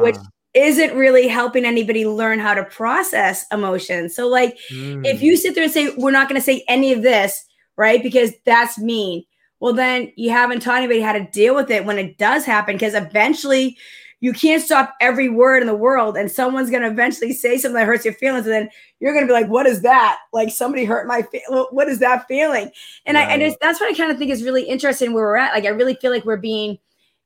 [0.00, 4.14] which ah isn't really helping anybody learn how to process emotions.
[4.14, 5.04] So, like, mm.
[5.04, 7.44] if you sit there and say, We're not going to say any of this,
[7.76, 8.02] right?
[8.02, 9.24] Because that's mean.
[9.60, 12.76] Well, then you haven't taught anybody how to deal with it when it does happen.
[12.76, 13.76] Because eventually
[14.24, 17.78] you can't stop every word in the world, and someone's going to eventually say something
[17.78, 18.46] that hurts your feelings.
[18.46, 20.18] And then you're going to be like, What is that?
[20.32, 21.66] Like, somebody hurt my feeling.
[21.70, 22.70] What is that feeling?
[23.04, 23.28] And right.
[23.28, 25.52] I, and that's what I kind of think is really interesting where we're at.
[25.52, 26.78] Like, I really feel like we're being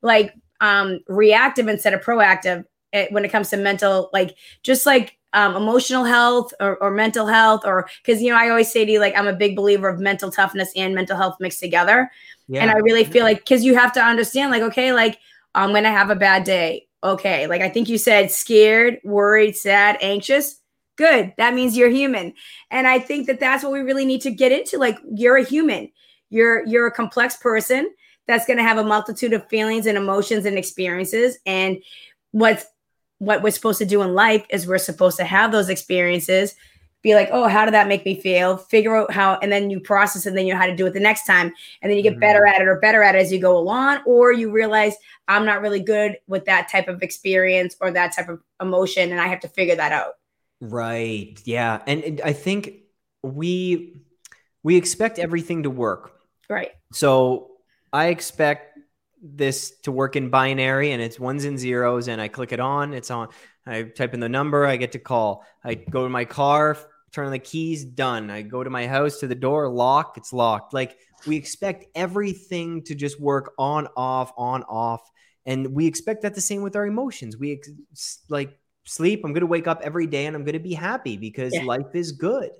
[0.03, 2.64] like um reactive instead of proactive
[3.11, 7.61] when it comes to mental, like just like um, emotional health or, or mental health,
[7.64, 10.01] or because you know I always say to you like I'm a big believer of
[10.01, 12.11] mental toughness and mental health mixed together,
[12.49, 12.62] yeah.
[12.62, 15.20] and I really feel like because you have to understand like okay like
[15.55, 19.99] I'm gonna have a bad day, okay like I think you said scared, worried, sad,
[20.01, 20.61] anxious.
[20.96, 22.34] Good, that means you're human,
[22.72, 24.78] and I think that that's what we really need to get into.
[24.78, 25.92] Like you're a human,
[26.28, 27.90] you're you're a complex person
[28.26, 31.78] that's going to have a multitude of feelings and emotions and experiences and
[32.32, 32.66] what's
[33.18, 36.55] what we're supposed to do in life is we're supposed to have those experiences
[37.03, 38.57] be like oh how did that make me feel?
[38.57, 40.92] Figure out how and then you process and then you know how to do it
[40.92, 42.20] the next time and then you get mm-hmm.
[42.20, 44.94] better at it or better at it as you go along or you realize
[45.28, 49.20] i'm not really good with that type of experience or that type of emotion and
[49.20, 50.14] i have to figure that out.
[50.61, 51.40] Right.
[51.44, 51.82] Yeah.
[51.86, 52.74] And, and i think
[53.22, 54.01] we
[54.62, 56.12] we expect everything to work.
[56.49, 56.72] Right.
[56.92, 57.53] So
[57.92, 58.78] i expect
[59.22, 62.94] this to work in binary and it's ones and zeros and I click it on,
[62.94, 63.28] it's on.
[63.69, 65.45] I type in the number, I get to call.
[65.62, 66.77] I go to my car,
[67.12, 68.31] turn on the keys, done.
[68.31, 70.73] I go to my house to the door, lock, it's locked.
[70.73, 70.97] Like
[71.27, 75.03] we expect everything to just work on, off, on, off.
[75.47, 77.37] And we expect that the same with our emotions.
[77.37, 80.59] We ex- like sleep, I'm going to wake up every day and I'm going to
[80.59, 81.64] be happy because yeah.
[81.64, 82.51] life is good.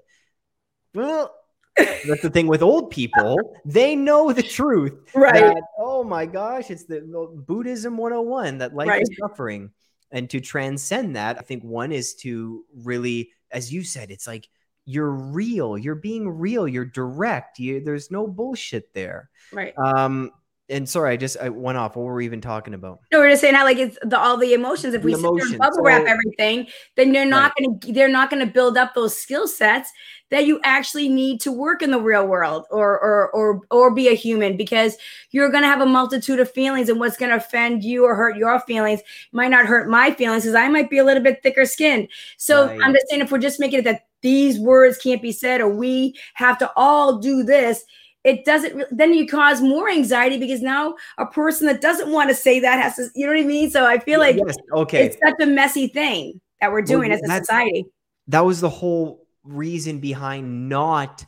[0.95, 1.35] Well,
[1.77, 3.37] that's the thing with old people.
[3.65, 4.95] They know the truth.
[5.15, 5.35] Right.
[5.35, 7.01] That, oh my gosh, it's the
[7.47, 9.03] Buddhism 101 that life right.
[9.03, 9.71] is suffering.
[10.11, 14.49] And to transcend that, I think one is to really, as you said, it's like
[14.85, 15.77] you're real.
[15.77, 16.67] You're being real.
[16.67, 17.59] You're direct.
[17.59, 19.29] You, there's no bullshit there.
[19.53, 19.75] Right.
[19.77, 20.31] Um,
[20.71, 21.97] and sorry, I just I went off.
[21.97, 23.01] What were we even talking about?
[23.11, 24.93] No, we're just saying how like it's the all the emotions.
[24.93, 26.66] If we sit there and bubble wrap everything,
[26.97, 27.81] then they're not right.
[27.81, 29.91] gonna they're not gonna build up those skill sets
[30.31, 34.09] that you actually need to work in the real world or or or or be
[34.09, 34.97] a human because
[35.31, 38.61] you're gonna have a multitude of feelings and what's gonna offend you or hurt your
[38.61, 39.01] feelings
[39.33, 42.09] might not hurt my feelings because I might be a little bit thicker skinned.
[42.37, 42.81] So right.
[42.83, 45.69] I'm just saying if we're just making it that these words can't be said or
[45.69, 47.85] we have to all do this
[48.25, 52.35] it doesn't then you cause more anxiety because now a person that doesn't want to
[52.35, 55.07] say that has to you know what i mean so i feel like yes, okay
[55.07, 57.85] it's such a messy thing that we're doing well, as a society
[58.27, 61.25] that was the whole reason behind not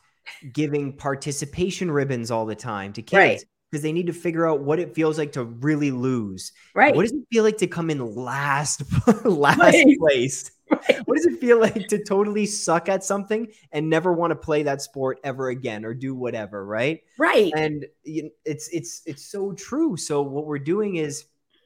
[0.52, 4.60] giving participation ribbons all the time to kids right because they need to figure out
[4.60, 6.52] what it feels like to really lose.
[6.74, 6.94] Right.
[6.94, 8.82] What does it feel like to come in last
[9.24, 9.96] last right.
[9.98, 10.50] place?
[10.70, 11.00] Right.
[11.06, 14.62] What does it feel like to totally suck at something and never want to play
[14.62, 17.02] that sport ever again or do whatever, right?
[17.18, 17.52] Right.
[17.56, 19.96] And it's it's it's so true.
[19.96, 21.24] So what we're doing is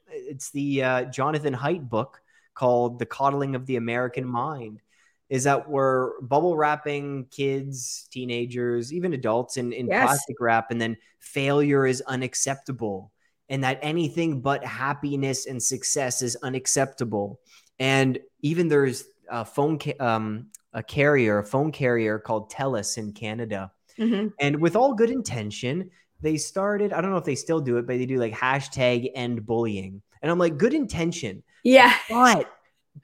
[0.08, 2.22] it's the uh, Jonathan Haidt book
[2.54, 4.80] called The Coddling of the American Mind
[5.28, 10.04] is that we're bubble wrapping kids, teenagers, even adults in, in yes.
[10.04, 13.10] plastic wrap, and then failure is unacceptable,
[13.48, 17.40] and that anything but happiness and success is unacceptable.
[17.78, 23.12] And even there's a phone ca- um, a carrier, a phone carrier called TELUS in
[23.12, 23.72] Canada.
[23.98, 24.28] Mm-hmm.
[24.40, 27.86] And with all good intention, they started, I don't know if they still do it,
[27.86, 30.02] but they do like hashtag end bullying.
[30.22, 31.42] And I'm like, good intention.
[31.62, 31.94] Yeah.
[32.08, 32.50] But,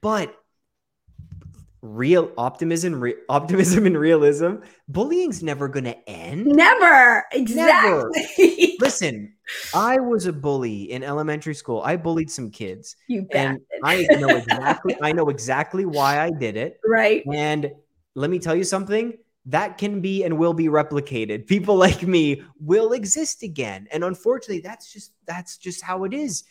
[0.00, 0.34] but
[1.82, 4.56] real optimism, re- optimism and realism,
[4.88, 6.46] bullying's never going to end.
[6.46, 7.24] Never.
[7.32, 7.90] Exactly.
[8.38, 8.72] Never.
[8.80, 9.34] Listen,
[9.74, 11.82] I was a bully in elementary school.
[11.84, 12.96] I bullied some kids.
[13.08, 16.80] You and I know exactly I know exactly why I did it.
[16.84, 17.22] Right.
[17.32, 17.70] And
[18.14, 19.14] let me tell you something,
[19.46, 21.46] that can be and will be replicated.
[21.46, 23.88] People like me will exist again.
[23.90, 26.44] And unfortunately, that's just that's just how it is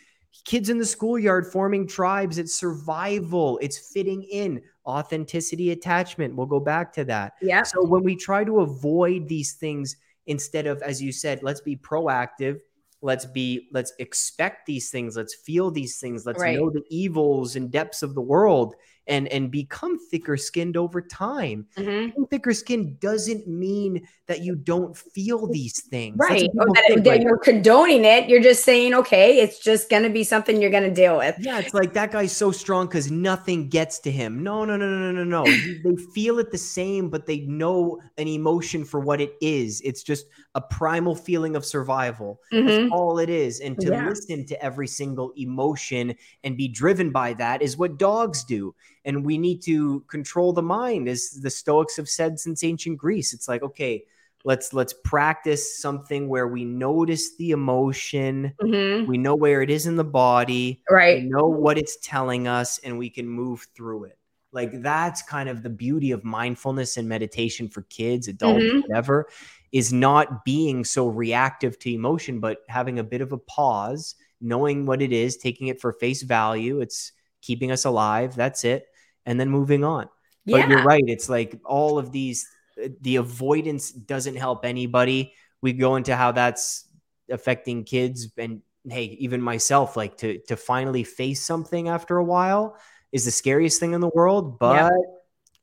[0.46, 6.60] kids in the schoolyard forming tribes it's survival it's fitting in authenticity attachment we'll go
[6.60, 11.02] back to that yeah so when we try to avoid these things instead of as
[11.02, 12.60] you said let's be proactive
[13.02, 16.58] let's be let's expect these things let's feel these things let's right.
[16.58, 18.76] know the evils and depths of the world
[19.10, 21.66] and and become thicker skinned over time.
[21.76, 22.24] Mm-hmm.
[22.26, 26.50] Thicker skin doesn't mean that you don't feel these things, right?
[26.58, 28.30] Or that, think, that like, you're condoning it.
[28.30, 31.36] You're just saying, okay, it's just going to be something you're going to deal with.
[31.40, 34.44] Yeah, it's like that guy's so strong because nothing gets to him.
[34.44, 35.44] No, no, no, no, no, no, no.
[35.84, 39.82] they feel it the same, but they know an emotion for what it is.
[39.82, 42.40] It's just a primal feeling of survival.
[42.54, 42.68] Mm-hmm.
[42.68, 43.60] That's all it is.
[43.60, 44.08] And to yeah.
[44.08, 48.76] listen to every single emotion and be driven by that is what dogs do
[49.06, 53.34] and we need to control the mind as the stoics have said since ancient greece.
[53.34, 54.04] It's like okay
[54.44, 59.06] let's let's practice something where we notice the emotion mm-hmm.
[59.06, 61.24] we know where it is in the body right.
[61.24, 64.18] we know what it's telling us and we can move through it.
[64.52, 68.80] Like that's kind of the beauty of mindfulness and meditation for kids adults mm-hmm.
[68.80, 69.28] whatever
[69.72, 74.86] is not being so reactive to emotion but having a bit of a pause knowing
[74.86, 76.80] what it is taking it for face value.
[76.80, 78.36] It's keeping us alive.
[78.36, 78.89] That's it
[79.26, 80.10] and then moving on.
[80.46, 80.62] Yeah.
[80.62, 81.04] But you're right.
[81.06, 82.48] It's like all of these,
[82.84, 85.34] uh, the avoidance doesn't help anybody.
[85.62, 86.88] We go into how that's
[87.30, 92.78] affecting kids and hey, even myself, like to to finally face something after a while
[93.12, 94.60] is the scariest thing in the world.
[94.60, 94.90] But yeah.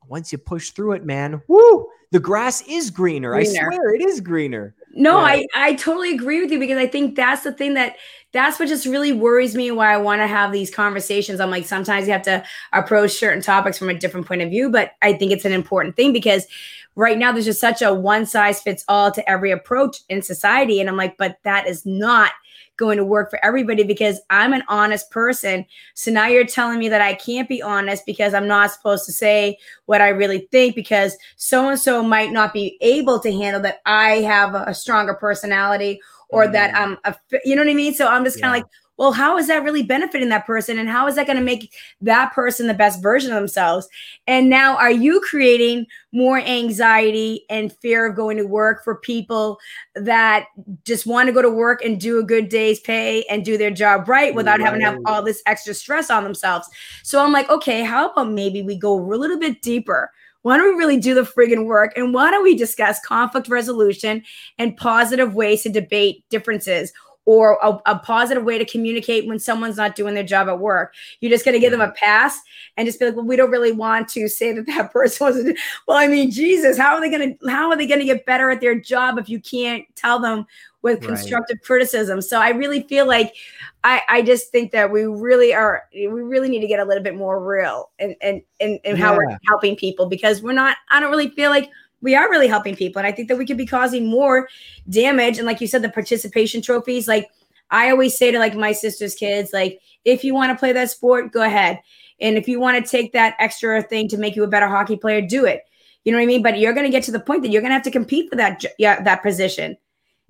[0.07, 3.32] once you push through it, man, woo, the grass is greener.
[3.32, 3.70] greener.
[3.70, 4.74] I swear it is greener.
[4.97, 5.24] No, yeah.
[5.26, 7.97] I, I totally agree with you because I think that's the thing that
[8.32, 11.38] that's what just really worries me why I want to have these conversations.
[11.40, 12.42] I'm like, sometimes you have to
[12.72, 15.97] approach certain topics from a different point of view, but I think it's an important
[15.97, 16.47] thing because
[16.94, 20.80] right now there's just such a one size fits all to every approach in society.
[20.80, 22.32] And I'm like, but that is not
[22.76, 25.64] going to work for everybody because I'm an honest person.
[25.94, 29.12] So now you're telling me that I can't be honest because I'm not supposed to
[29.12, 33.62] say what I really think because so and so might not be able to handle
[33.62, 37.14] that I have a stronger personality or mm that I'm a,
[37.44, 37.94] you know what I mean?
[37.94, 38.62] So I'm just kind of yeah.
[38.62, 40.78] like, well, how is that really benefiting that person?
[40.78, 43.88] And how is that going to make that person the best version of themselves?
[44.26, 49.59] And now, are you creating more anxiety and fear of going to work for people
[49.94, 50.47] that
[50.84, 53.70] just want to go to work and do a good day's pay and do their
[53.70, 54.64] job right without right.
[54.64, 56.68] having to have all this extra stress on themselves?
[57.03, 60.11] So I'm like, okay, how about maybe we go a little bit deeper?
[60.40, 61.92] Why don't we really do the friggin' work?
[61.97, 64.22] And why don't we discuss conflict resolution
[64.59, 66.92] and positive ways to debate differences?
[67.26, 70.94] Or a, a, positive way to communicate when someone's not doing their job at work.
[71.20, 72.40] You're just going to give them a pass
[72.76, 75.58] and just be like, well, we don't really want to say that that person wasn't.
[75.88, 78.26] Well, I mean, Jesus, how are they going to how are they going to get
[78.26, 80.46] better at their job if you can't tell them
[80.82, 81.64] with constructive right.
[81.64, 82.22] criticism?
[82.22, 83.34] So I really feel like
[83.82, 87.02] I I just think that we really are we really need to get a little
[87.02, 89.04] bit more real and and and, and yeah.
[89.04, 90.76] how we're helping people because we're not.
[90.90, 91.70] I don't really feel like
[92.07, 93.00] we are really helping people.
[93.00, 94.48] And I think that we could be causing more
[94.88, 95.38] damage.
[95.38, 97.28] And like you said, the participation trophies, like
[97.70, 100.88] I always say to like my sister's kids, like, if you want to play that
[100.88, 101.80] sport, go ahead.
[102.20, 104.96] And if you want to take that extra thing to make you a better hockey
[104.96, 105.62] player, do it.
[106.04, 106.44] You know what I mean?
[106.44, 108.30] But you're going to get to the point that you're going to have to compete
[108.30, 109.76] for that yeah, that position.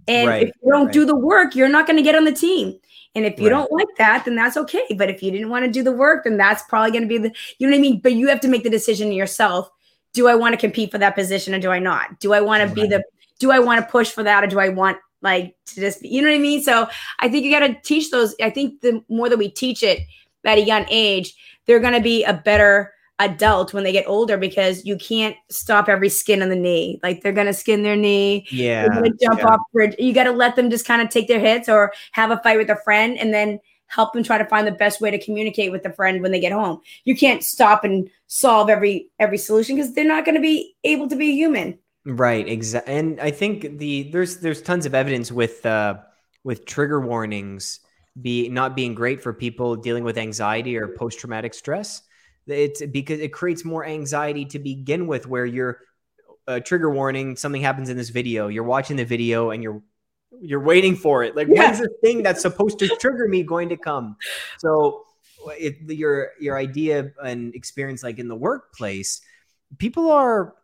[0.09, 0.95] And right, if you don't right.
[0.95, 2.79] do the work, you're not going to get on the team.
[3.14, 3.57] And if you right.
[3.57, 4.87] don't like that, then that's okay.
[4.97, 7.18] But if you didn't want to do the work, then that's probably going to be
[7.18, 8.01] the, you know what I mean?
[8.01, 9.70] But you have to make the decision yourself
[10.17, 12.19] do I want to compete for that position or do I not?
[12.21, 13.05] Do I want to be the
[13.39, 16.23] do I want to push for that or do I want like to just you
[16.23, 16.62] know what I mean?
[16.62, 16.89] So
[17.21, 18.35] I think you got to teach those.
[18.43, 20.01] I think the more that we teach it
[20.45, 21.35] at a young age,
[21.67, 25.89] they're going to be a better adult when they get older because you can't stop
[25.89, 26.99] every skin on the knee.
[27.03, 28.47] Like they're gonna skin their knee.
[28.51, 28.83] Yeah.
[28.83, 29.47] They're gonna jump yeah.
[29.47, 29.95] off bridge.
[29.99, 32.59] You got to let them just kind of take their hits or have a fight
[32.59, 35.72] with a friend and then help them try to find the best way to communicate
[35.72, 36.80] with the friend when they get home.
[37.05, 41.09] You can't stop and solve every every solution because they're not going to be able
[41.09, 41.78] to be human.
[42.05, 42.95] Right, exactly.
[42.95, 45.97] And I think the there's there's tons of evidence with uh
[46.45, 47.80] with trigger warnings
[48.20, 52.03] be not being great for people dealing with anxiety or post traumatic stress.
[52.47, 55.80] It's because it creates more anxiety to begin with where you're
[56.47, 59.82] a trigger warning something happens in this video you're watching the video and you're
[60.41, 61.37] you're waiting for it.
[61.37, 61.70] Like, yeah.
[61.70, 64.16] when's the thing that's supposed to trigger me going to come?
[64.59, 65.05] So
[65.49, 69.20] if your your idea and experience like in the workplace,
[69.79, 70.55] people are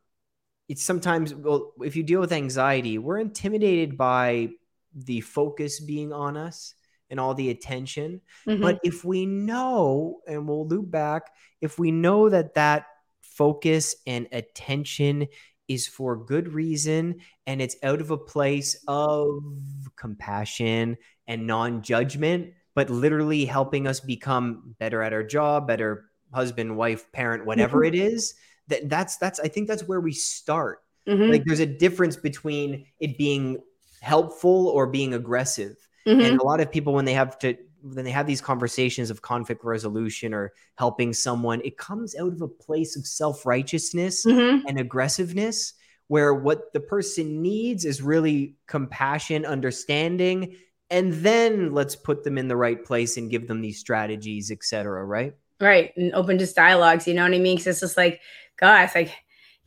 [0.69, 4.51] it's sometimes well if you deal with anxiety, we're intimidated by
[4.95, 6.75] the focus being on us
[7.11, 8.21] and all the attention.
[8.47, 8.63] Mm-hmm.
[8.63, 12.87] But if we know and we'll loop back, if we know that that
[13.21, 15.29] focus and attention
[15.75, 19.43] is for good reason and it's out of a place of
[19.97, 20.97] compassion
[21.27, 27.47] and non-judgment but literally helping us become better at our job better husband wife parent
[27.47, 27.95] whatever mm-hmm.
[27.95, 28.35] it is
[28.69, 31.31] that that's that's i think that's where we start mm-hmm.
[31.31, 33.59] like there's a difference between it being
[34.01, 36.21] helpful or being aggressive mm-hmm.
[36.21, 39.23] and a lot of people when they have to when they have these conversations of
[39.23, 44.67] conflict resolution or helping someone, it comes out of a place of self righteousness mm-hmm.
[44.67, 45.75] and aggressiveness,
[46.09, 50.57] where what the person needs is really compassion, understanding,
[50.91, 55.05] and then let's put them in the right place and give them these strategies, etc.
[55.05, 55.35] Right?
[55.61, 57.07] Right, and open just dialogues.
[57.07, 57.57] You know what I mean?
[57.57, 58.21] Because it's just like,
[58.57, 59.13] gosh, like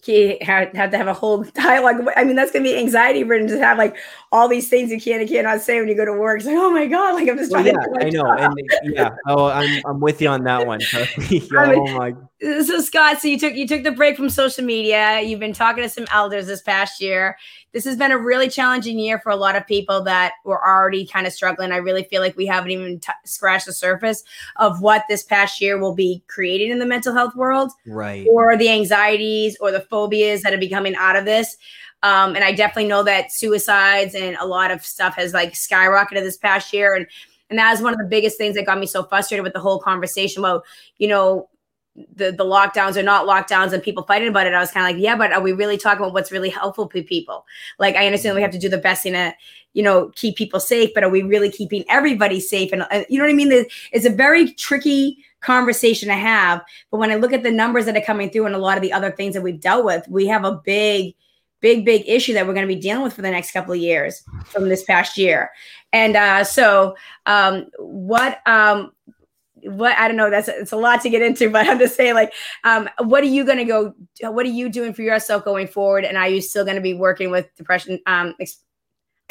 [0.08, 2.08] you have, have to have a whole dialogue.
[2.16, 3.98] I mean, that's gonna be anxiety ridden to have like
[4.32, 6.40] all these things you can and cannot say when you go to work.
[6.40, 8.06] It's like, oh my god, like I'm just well, trying yeah, to.
[8.06, 8.54] I know,
[8.84, 10.82] and yeah, oh, I'm I'm with you on that one.
[10.94, 12.14] oh my.
[12.42, 15.22] So Scott, so you took you took the break from social media.
[15.22, 17.38] You've been talking to some elders this past year.
[17.72, 21.08] This has been a really challenging year for a lot of people that were already
[21.08, 21.72] kind of struggling.
[21.72, 24.24] I really feel like we haven't even t- scratched the surface
[24.58, 28.28] of what this past year will be creating in the mental health world, right?
[28.30, 31.56] Or the anxieties or the phobias that are becoming out of this.
[32.04, 36.22] Um, and I definitely know that suicides and a lot of stuff has like skyrocketed
[36.22, 36.96] this past year.
[36.96, 37.08] And
[37.50, 39.60] and that was one of the biggest things that got me so frustrated with the
[39.60, 40.64] whole conversation about,
[40.98, 41.48] you know,
[41.96, 44.54] the the lockdowns are not lockdowns and people fighting about it.
[44.54, 46.88] I was kind of like, yeah, but are we really talking about what's really helpful
[46.88, 47.46] to people?
[47.80, 49.34] Like, I understand we have to do the best thing to,
[49.74, 52.72] you know, keep people safe, but are we really keeping everybody safe?
[52.74, 53.66] And you know what I mean?
[53.92, 56.62] It's a very tricky conversation to have.
[56.92, 58.82] But when I look at the numbers that are coming through and a lot of
[58.82, 61.16] the other things that we've dealt with, we have a big
[61.62, 63.80] big, big issue that we're going to be dealing with for the next couple of
[63.80, 65.50] years from this past year.
[65.94, 68.92] And uh, so, um, what, um,
[69.68, 70.30] what I don't know.
[70.30, 73.28] That's it's a lot to get into, but I'm just saying, like, um, what are
[73.28, 73.94] you going to go?
[74.22, 76.06] What are you doing for yourself going forward?
[76.06, 78.00] And are you still going to be working with depression?
[78.06, 78.60] Um, ex-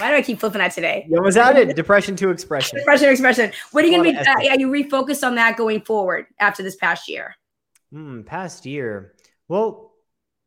[0.00, 1.06] why do I keep flipping that today?
[1.08, 2.78] You almost added depression to expression.
[2.78, 3.52] Depression to expression.
[3.70, 4.28] What are you going to be?
[4.28, 7.36] Uh, are you refocused on that going forward after this past year?
[7.92, 9.14] Mm, past year.
[9.46, 9.92] Well,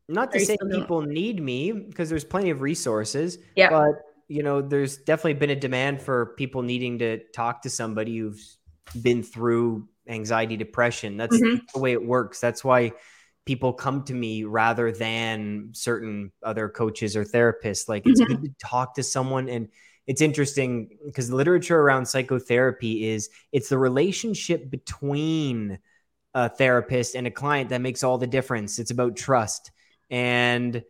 [0.06, 3.38] not to say people need me because there's plenty of resources.
[3.56, 3.70] Yeah.
[3.70, 8.18] But you know, there's definitely been a demand for people needing to talk to somebody
[8.18, 8.57] who's
[8.94, 11.16] been through anxiety, depression.
[11.16, 11.64] That's mm-hmm.
[11.72, 12.40] the way it works.
[12.40, 12.92] That's why
[13.44, 17.88] people come to me rather than certain other coaches or therapists.
[17.88, 18.34] Like it's mm-hmm.
[18.34, 19.68] good to talk to someone and
[20.06, 25.78] it's interesting because the literature around psychotherapy is it's the relationship between
[26.34, 28.78] a therapist and a client that makes all the difference.
[28.78, 29.70] It's about trust
[30.10, 30.82] and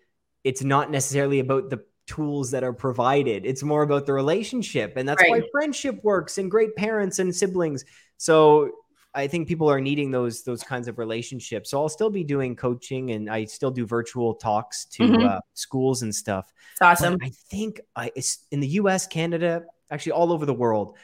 [0.45, 3.47] it's not necessarily about the tools that are provided.
[3.47, 5.31] It's more about the relationship and that's right.
[5.31, 7.85] why friendship works and great parents and siblings.
[8.17, 8.73] So
[9.15, 11.71] i think people are needing those those kinds of relationships.
[11.71, 15.27] So i'll still be doing coaching and i still do virtual talks to mm-hmm.
[15.27, 16.53] uh, schools and stuff.
[16.73, 17.17] It's awesome.
[17.19, 20.97] But i think I, it's in the us canada actually all over the world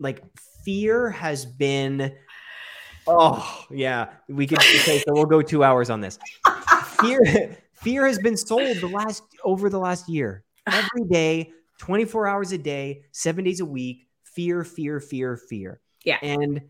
[0.00, 0.22] like
[0.64, 2.14] fear has been
[3.06, 6.18] oh yeah we could okay so we'll go two hours on this.
[7.00, 10.44] Fear fear has been sold the last over the last year.
[10.66, 15.80] Every day, 24 hours a day, 7 days a week, fear, fear, fear, fear.
[16.04, 16.18] Yeah.
[16.22, 16.62] And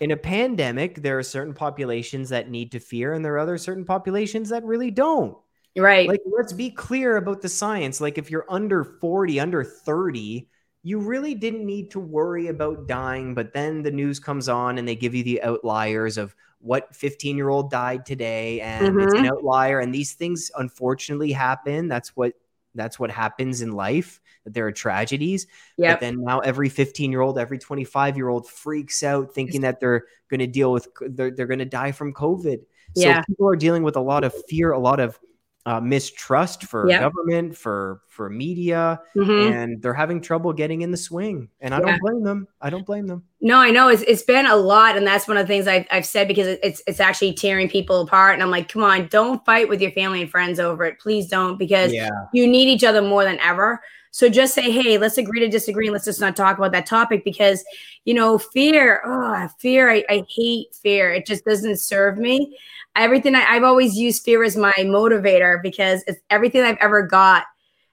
[0.00, 3.58] in a pandemic, there are certain populations that need to fear and there are other
[3.58, 5.36] certain populations that really don't.
[5.76, 6.08] Right.
[6.08, 8.00] Like let's be clear about the science.
[8.00, 10.48] Like if you're under 40, under 30,
[10.82, 14.86] you really didn't need to worry about dying, but then the news comes on and
[14.86, 19.00] they give you the outliers of what 15 year old died today and mm-hmm.
[19.00, 19.32] it's an mm-hmm.
[19.32, 22.32] outlier and these things unfortunately happen that's what
[22.74, 25.46] that's what happens in life that there are tragedies
[25.76, 25.94] Yeah.
[25.94, 29.80] but then now every 15 year old every 25 year old freaks out thinking that
[29.80, 32.60] they're going to deal with they're, they're going to die from covid
[32.94, 33.20] yeah.
[33.20, 35.18] so people are dealing with a lot of fear a lot of
[35.66, 37.00] uh, mistrust for yep.
[37.00, 39.52] government, for for media, mm-hmm.
[39.52, 41.48] and they're having trouble getting in the swing.
[41.60, 41.86] And I yeah.
[41.86, 42.48] don't blame them.
[42.60, 43.24] I don't blame them.
[43.40, 45.86] No, I know it's it's been a lot, and that's one of the things I've,
[45.90, 48.34] I've said because it's it's actually tearing people apart.
[48.34, 51.00] And I'm like, come on, don't fight with your family and friends over it.
[51.00, 52.10] Please don't, because yeah.
[52.32, 53.82] you need each other more than ever.
[54.12, 55.88] So just say, hey, let's agree to disagree.
[55.88, 57.62] And let's just not talk about that topic because,
[58.06, 61.12] you know, fear, oh, fear, I, I hate fear.
[61.12, 62.56] It just doesn't serve me
[62.96, 67.44] everything I, have always used fear as my motivator because it's everything I've ever got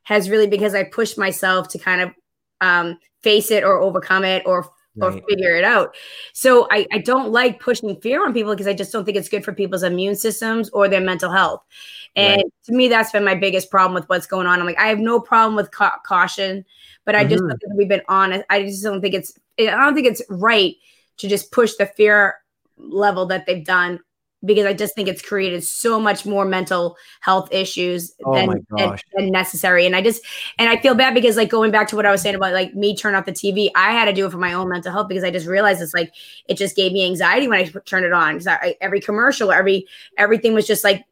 [0.03, 2.11] has really because I pushed myself to kind of
[2.61, 5.13] um, face it or overcome it or right.
[5.13, 5.95] or figure it out.
[6.33, 9.29] So I, I don't like pushing fear on people because I just don't think it's
[9.29, 11.63] good for people's immune systems or their mental health.
[12.15, 12.53] And right.
[12.65, 14.59] to me, that's been my biggest problem with what's going on.
[14.59, 16.63] I'm like, I have no problem with ca- caution,
[17.05, 17.77] but I just mm-hmm.
[17.77, 18.45] we've been honest.
[18.49, 20.75] I just don't think it's I don't think it's right
[21.17, 22.35] to just push the fear
[22.77, 23.99] level that they've done
[24.45, 28.97] because I just think it's created so much more mental health issues oh than, than,
[29.15, 29.85] than, necessary.
[29.85, 30.23] And I just,
[30.59, 32.75] and I feel bad because like going back to what I was saying about like
[32.75, 35.07] me turn off the TV, I had to do it for my own mental health
[35.07, 36.13] because I just realized it's like,
[36.47, 38.33] it just gave me anxiety when I turned it on.
[38.33, 39.87] Cause I, every commercial, every,
[40.17, 41.05] everything was just like,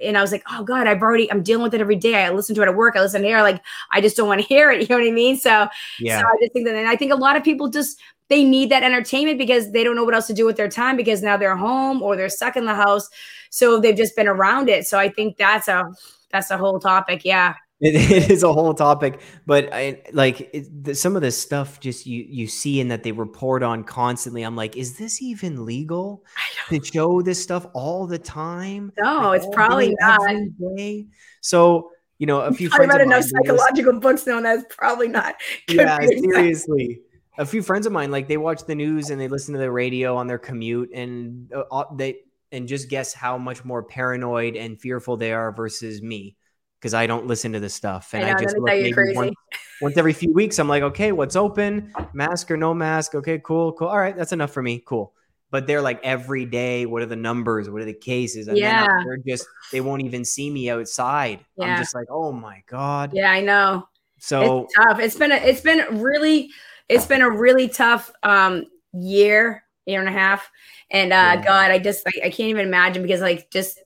[0.00, 2.24] and I was like, oh God, I've already, I'm dealing with it every day.
[2.24, 2.96] I listen to it at work.
[2.96, 3.40] I listen here.
[3.42, 3.62] Like,
[3.92, 4.80] I just don't want to hear it.
[4.80, 5.36] You know what I mean?
[5.36, 5.68] So,
[6.00, 6.20] yeah.
[6.20, 8.00] so I just think that, and I think a lot of people just,
[8.32, 10.96] they need that entertainment because they don't know what else to do with their time
[10.96, 13.10] because now they're home or they're stuck in the house.
[13.50, 14.86] So they've just been around it.
[14.86, 15.84] So I think that's a
[16.30, 17.26] that's a whole topic.
[17.26, 17.54] Yeah.
[17.82, 21.78] It, it is a whole topic, but I like it, the, some of this stuff.
[21.78, 24.44] Just you you see and that they report on constantly.
[24.44, 26.24] I'm like, is this even legal
[26.70, 28.92] to show this stuff all the time?
[28.98, 30.76] No, like, it's probably day, not.
[30.76, 31.06] Day?
[31.42, 32.70] So you know, a few.
[32.72, 35.34] I read enough psychological books knowing that's probably not.
[35.68, 37.02] Yeah, seriously
[37.38, 39.70] a few friends of mine like they watch the news and they listen to the
[39.70, 42.18] radio on their commute and uh, they
[42.50, 46.36] and just guess how much more paranoid and fearful they are versus me
[46.78, 48.12] because I don't listen to this stuff.
[48.12, 49.34] And I, know, I just look maybe once,
[49.80, 51.92] once, every few weeks I'm like okay what's open?
[52.12, 53.14] Mask or no mask?
[53.14, 53.88] Okay cool cool.
[53.88, 54.82] All right that's enough for me.
[54.84, 55.14] Cool.
[55.50, 57.70] But they're like every day what are the numbers?
[57.70, 58.48] What are the cases?
[58.48, 58.86] And yeah.
[59.04, 61.44] they're just they won't even see me outside.
[61.56, 61.64] Yeah.
[61.64, 63.12] I'm just like oh my god.
[63.14, 63.88] Yeah I know.
[64.18, 65.00] So it's tough.
[65.00, 66.50] It's been a, it's been really
[66.92, 70.50] it's been a really tough um, year, year and a half.
[70.90, 71.42] And uh, yeah.
[71.42, 73.80] God, I just I, I can't even imagine because like just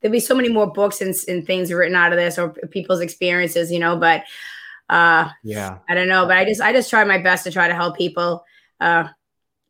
[0.00, 3.00] there'll be so many more books and, and things written out of this or people's
[3.00, 3.96] experiences, you know.
[3.96, 4.24] But
[4.90, 6.26] uh, yeah, I don't know.
[6.26, 8.44] But I just I just try my best to try to help people.
[8.80, 9.08] Uh,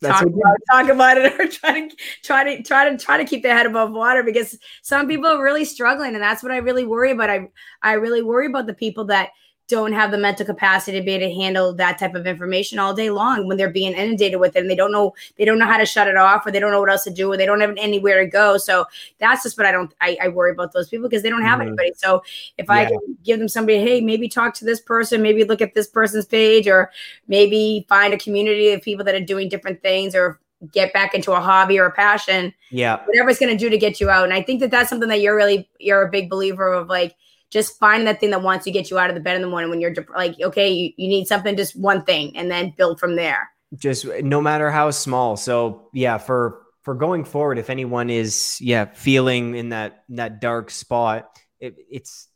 [0.03, 3.43] talk about, talk about it or try to try to try to try to keep
[3.43, 6.85] their head above water because some people are really struggling and that's what I really
[6.85, 7.29] worry about.
[7.29, 7.49] I
[7.83, 9.31] I really worry about the people that
[9.69, 12.95] don't have the mental capacity to be able to handle that type of information all
[12.95, 15.67] day long when they're being inundated with it and they don't know they don't know
[15.67, 17.45] how to shut it off or they don't know what else to do or they
[17.45, 18.87] don't have anywhere to go so
[19.19, 21.59] that's just what i don't i, I worry about those people because they don't have
[21.59, 21.69] mm-hmm.
[21.69, 22.23] anybody so
[22.57, 22.73] if yeah.
[22.73, 25.87] i can give them somebody hey maybe talk to this person maybe look at this
[25.87, 26.91] person's page or
[27.29, 30.41] maybe find a community of people that are doing different things or
[30.73, 33.79] get back into a hobby or a passion yeah whatever it's going to do to
[33.79, 36.31] get you out and i think that that's something that you're really you're a big
[36.31, 37.15] believer of like
[37.51, 39.49] just find that thing that wants to get you out of the bed in the
[39.49, 43.01] morning when you're like, okay, you, you need something, just one thing, and then build
[43.01, 43.51] from there.
[43.77, 45.37] Just no matter how small.
[45.37, 50.71] So yeah, for for going forward, if anyone is yeah feeling in that that dark
[50.71, 52.29] spot, it, it's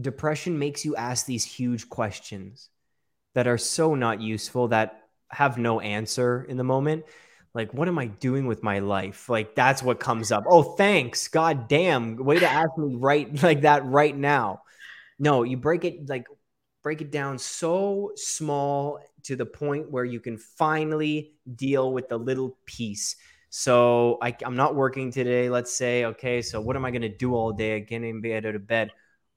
[0.00, 2.68] depression makes you ask these huge questions
[3.34, 7.04] that are so not useful that have no answer in the moment
[7.54, 9.28] like what am i doing with my life?
[9.28, 10.44] Like that's what comes up.
[10.48, 11.28] Oh thanks.
[11.28, 12.16] God damn.
[12.16, 14.62] Way to ask me right like that right now.
[15.18, 16.26] No you break it like
[16.82, 22.18] break it down so small to the point where you can finally deal with the
[22.18, 23.16] little piece.
[23.50, 26.06] So I, i'm not working today let's say.
[26.06, 27.80] Okay so what am i going to do all day?
[27.80, 28.90] Getting out of bed.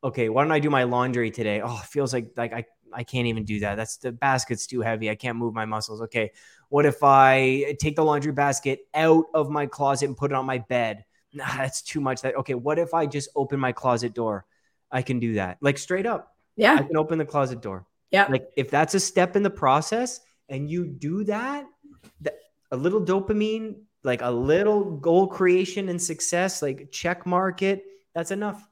[0.04, 1.62] Okay why don't i do my laundry today?
[1.62, 3.76] Oh feels like like i I can't even do that.
[3.76, 5.10] That's the basket's too heavy.
[5.10, 6.02] I can't move my muscles.
[6.02, 6.32] Okay.
[6.70, 10.46] What if I take the laundry basket out of my closet and put it on
[10.46, 11.06] my bed?
[11.34, 12.22] Nah, that's too much.
[12.22, 12.54] That okay.
[12.54, 14.46] What if I just open my closet door?
[14.92, 15.58] I can do that.
[15.62, 16.36] Like straight up.
[16.56, 16.76] Yeah.
[16.76, 17.86] I can open the closet door.
[18.12, 18.28] Yeah.
[18.30, 21.66] Like if that's a step in the process and you do that,
[22.22, 22.36] that
[22.72, 27.84] a little dopamine, like a little goal creation and success, like check mark it,
[28.16, 28.68] that's enough.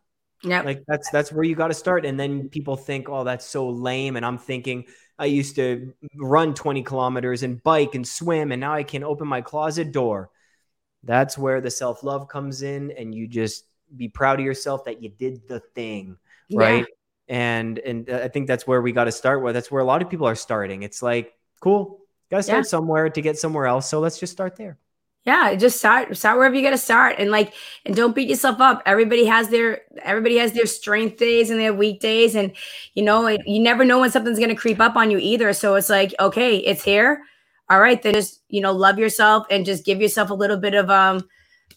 [0.46, 0.62] Yeah.
[0.62, 2.06] Like that's that's where you got to start.
[2.06, 4.16] And then people think, oh, that's so lame.
[4.16, 4.86] And I'm thinking,
[5.18, 9.28] I used to run 20 kilometers and bike and swim, and now I can open
[9.28, 10.30] my closet door.
[11.04, 13.66] That's where the self love comes in, and you just
[13.96, 16.18] be proud of yourself that you did the thing,
[16.54, 16.86] right?
[17.28, 17.36] Yeah.
[17.36, 19.42] And and uh, I think that's where we got to start.
[19.42, 20.84] Where that's where a lot of people are starting.
[20.84, 22.70] It's like, cool, got to start yeah.
[22.70, 23.90] somewhere to get somewhere else.
[23.90, 24.78] So let's just start there
[25.26, 27.54] yeah just start start wherever you got to start and like
[27.86, 31.74] and don't beat yourself up everybody has their everybody has their strength days and their
[31.74, 32.52] weak days and
[32.94, 35.76] you know you never know when something's going to creep up on you either so
[35.76, 37.24] it's like okay it's here
[37.70, 40.74] all right then just you know love yourself and just give yourself a little bit
[40.74, 41.28] of um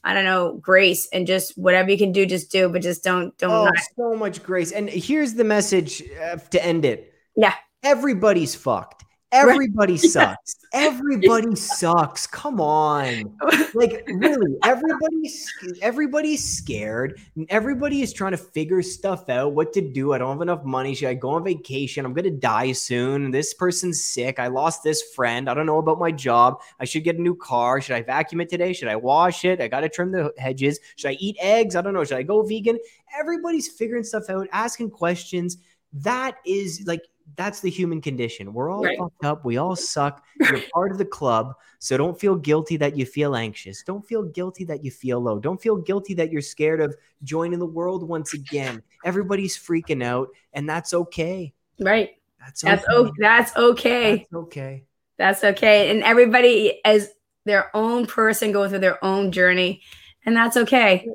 [0.05, 3.37] I don't know, grace and just whatever you can do, just do, but just don't,
[3.37, 3.51] don't.
[3.51, 3.75] Oh, not.
[3.97, 4.71] so much grace.
[4.71, 7.13] And here's the message uh, to end it.
[7.37, 7.55] Yeah.
[7.83, 10.57] Everybody's fucked Everybody sucks.
[10.73, 12.27] Everybody sucks.
[12.27, 13.37] Come on.
[13.75, 15.53] Like really, everybody's
[15.83, 17.21] everybody's scared.
[17.51, 20.13] Everybody is trying to figure stuff out, what to do.
[20.15, 20.95] I don't have enough money.
[20.95, 22.07] Should I go on vacation?
[22.07, 23.31] I'm gonna die soon.
[23.31, 24.39] This person's sick.
[24.39, 25.51] I lost this friend.
[25.51, 26.61] I don't know about my job.
[26.81, 27.81] I should get a new car.
[27.83, 28.73] Should I vacuum it today?
[28.73, 29.61] Should I wash it?
[29.61, 30.81] I gotta trim the hedges.
[30.97, 31.77] Should I eat eggs?
[31.77, 32.05] I don't know.
[32.05, 32.79] Should I go vegan?
[33.19, 35.59] Everybody's figuring stuff out, asking questions.
[35.93, 37.03] That is like
[37.37, 38.53] that's the human condition.
[38.53, 38.99] We're all right.
[38.99, 39.45] fucked up.
[39.45, 40.25] We all suck.
[40.41, 41.55] You're part of the club.
[41.79, 43.83] So don't feel guilty that you feel anxious.
[43.83, 45.39] Don't feel guilty that you feel low.
[45.39, 48.83] Don't feel guilty that you're scared of joining the world once again.
[49.05, 51.53] Everybody's freaking out, and that's okay.
[51.81, 52.11] Right.
[52.41, 52.75] That's okay.
[52.75, 54.17] That's, o- that's okay.
[54.17, 54.85] That's okay.
[55.17, 55.91] That's okay.
[55.91, 57.11] And everybody as
[57.45, 59.83] their own person going through their own journey,
[60.25, 61.07] and that's okay.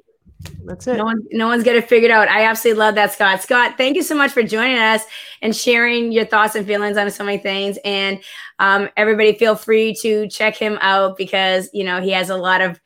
[0.65, 0.97] That's it.
[0.97, 2.27] No one, no one's got it figured out.
[2.27, 3.41] I absolutely love that, Scott.
[3.41, 5.03] Scott, thank you so much for joining us
[5.41, 7.77] and sharing your thoughts and feelings on so many things.
[7.83, 8.21] And
[8.59, 12.61] um, everybody, feel free to check him out because you know he has a lot
[12.61, 12.79] of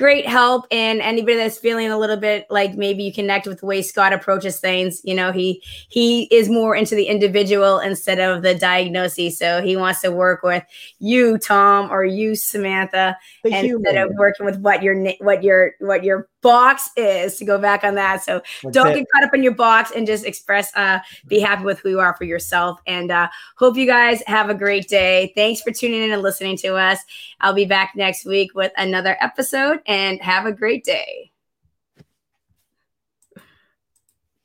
[0.00, 3.66] great help and anybody that's feeling a little bit like maybe you connect with the
[3.66, 8.40] way Scott approaches things you know he he is more into the individual instead of
[8.42, 10.64] the diagnosis so he wants to work with
[11.00, 13.98] you Tom or you Samantha the instead human.
[13.98, 17.94] of working with what your what your what your box is to go back on
[17.94, 19.00] that so that's don't it.
[19.00, 22.00] get caught up in your box and just express uh be happy with who you
[22.00, 26.02] are for yourself and uh hope you guys have a great day thanks for tuning
[26.02, 27.00] in and listening to us
[27.40, 31.32] I'll be back next week with another episode and have a great day.